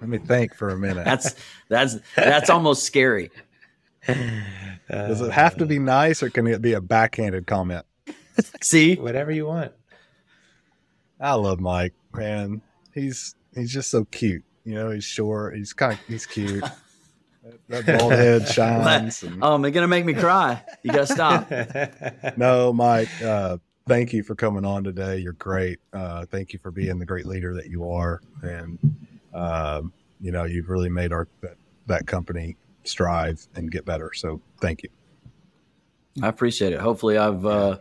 Let 0.00 0.08
me 0.08 0.18
think 0.18 0.56
for 0.56 0.70
a 0.70 0.76
minute. 0.76 1.04
That's 1.04 1.36
that's 1.68 1.98
that's 2.16 2.50
almost 2.50 2.82
scary. 2.82 3.30
Does 4.08 5.20
it 5.20 5.30
have 5.30 5.56
to 5.58 5.66
be 5.66 5.78
nice, 5.78 6.20
or 6.20 6.30
can 6.30 6.48
it 6.48 6.60
be 6.60 6.72
a 6.72 6.80
backhanded 6.80 7.46
comment? 7.46 7.86
See, 8.60 8.96
whatever 8.96 9.30
you 9.30 9.46
want. 9.46 9.70
I 11.20 11.34
love 11.34 11.60
Mike, 11.60 11.94
man. 12.12 12.60
He's 12.92 13.36
he's 13.54 13.72
just 13.72 13.92
so 13.92 14.04
cute. 14.04 14.42
You 14.64 14.74
know, 14.74 14.90
he's 14.90 15.04
short. 15.04 15.54
He's 15.54 15.72
kind 15.72 15.92
of 15.92 16.00
he's 16.08 16.26
cute. 16.26 16.64
that 17.68 17.86
bald 17.86 18.14
head 18.14 18.48
shines. 18.48 19.22
And... 19.22 19.44
Oh, 19.44 19.58
they're 19.58 19.70
gonna 19.70 19.86
make 19.86 20.04
me 20.04 20.14
cry. 20.14 20.60
You 20.82 20.90
gotta 20.90 21.06
stop. 21.06 22.36
no, 22.36 22.72
Mike. 22.72 23.22
Uh, 23.22 23.58
thank 23.88 24.12
you 24.12 24.22
for 24.22 24.34
coming 24.34 24.64
on 24.64 24.84
today. 24.84 25.18
You're 25.18 25.32
great. 25.34 25.78
Uh, 25.92 26.26
thank 26.26 26.52
you 26.52 26.58
for 26.58 26.70
being 26.70 26.98
the 26.98 27.06
great 27.06 27.26
leader 27.26 27.54
that 27.54 27.66
you 27.66 27.90
are, 27.90 28.20
and 28.42 28.78
um, 29.34 29.92
you 30.20 30.30
know 30.30 30.44
you've 30.44 30.68
really 30.68 30.90
made 30.90 31.12
our 31.12 31.28
that, 31.40 31.56
that 31.86 32.06
company 32.06 32.56
strive 32.84 33.46
and 33.54 33.70
get 33.70 33.84
better. 33.84 34.12
So 34.14 34.40
thank 34.60 34.82
you. 34.82 34.90
I 36.22 36.28
appreciate 36.28 36.72
it. 36.72 36.80
Hopefully, 36.80 37.18
I've 37.18 37.44
uh, 37.44 37.78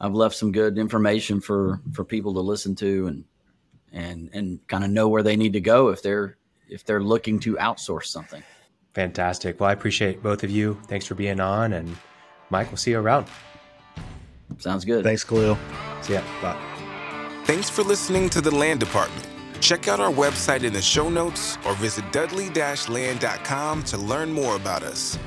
I've 0.00 0.14
left 0.14 0.36
some 0.36 0.52
good 0.52 0.78
information 0.78 1.40
for 1.40 1.80
for 1.92 2.04
people 2.04 2.34
to 2.34 2.40
listen 2.40 2.74
to 2.76 3.06
and 3.06 3.24
and 3.92 4.30
and 4.32 4.66
kind 4.68 4.84
of 4.84 4.90
know 4.90 5.08
where 5.08 5.22
they 5.22 5.36
need 5.36 5.52
to 5.54 5.60
go 5.60 5.88
if 5.88 6.02
they're 6.02 6.36
if 6.68 6.84
they're 6.84 7.02
looking 7.02 7.40
to 7.40 7.54
outsource 7.56 8.06
something. 8.06 8.42
Fantastic. 8.94 9.60
Well, 9.60 9.70
I 9.70 9.72
appreciate 9.72 10.22
both 10.22 10.44
of 10.44 10.50
you. 10.50 10.78
Thanks 10.86 11.06
for 11.06 11.14
being 11.14 11.40
on, 11.40 11.72
and 11.72 11.96
Mike, 12.50 12.68
we'll 12.68 12.76
see 12.76 12.92
you 12.92 12.98
around. 12.98 13.26
Sounds 14.56 14.84
good. 14.84 15.04
Thanks, 15.04 15.24
Khalil. 15.24 15.58
See 16.02 16.14
ya. 16.14 16.22
Bye. 16.40 16.56
Thanks 17.44 17.70
for 17.70 17.82
listening 17.82 18.28
to 18.30 18.40
the 18.40 18.54
Land 18.54 18.80
Department. 18.80 19.26
Check 19.60 19.88
out 19.88 20.00
our 20.00 20.10
website 20.10 20.64
in 20.64 20.72
the 20.72 20.82
show 20.82 21.08
notes 21.08 21.58
or 21.66 21.74
visit 21.74 22.10
dudley-land.com 22.12 23.82
to 23.84 23.98
learn 23.98 24.32
more 24.32 24.56
about 24.56 24.82
us. 24.82 25.18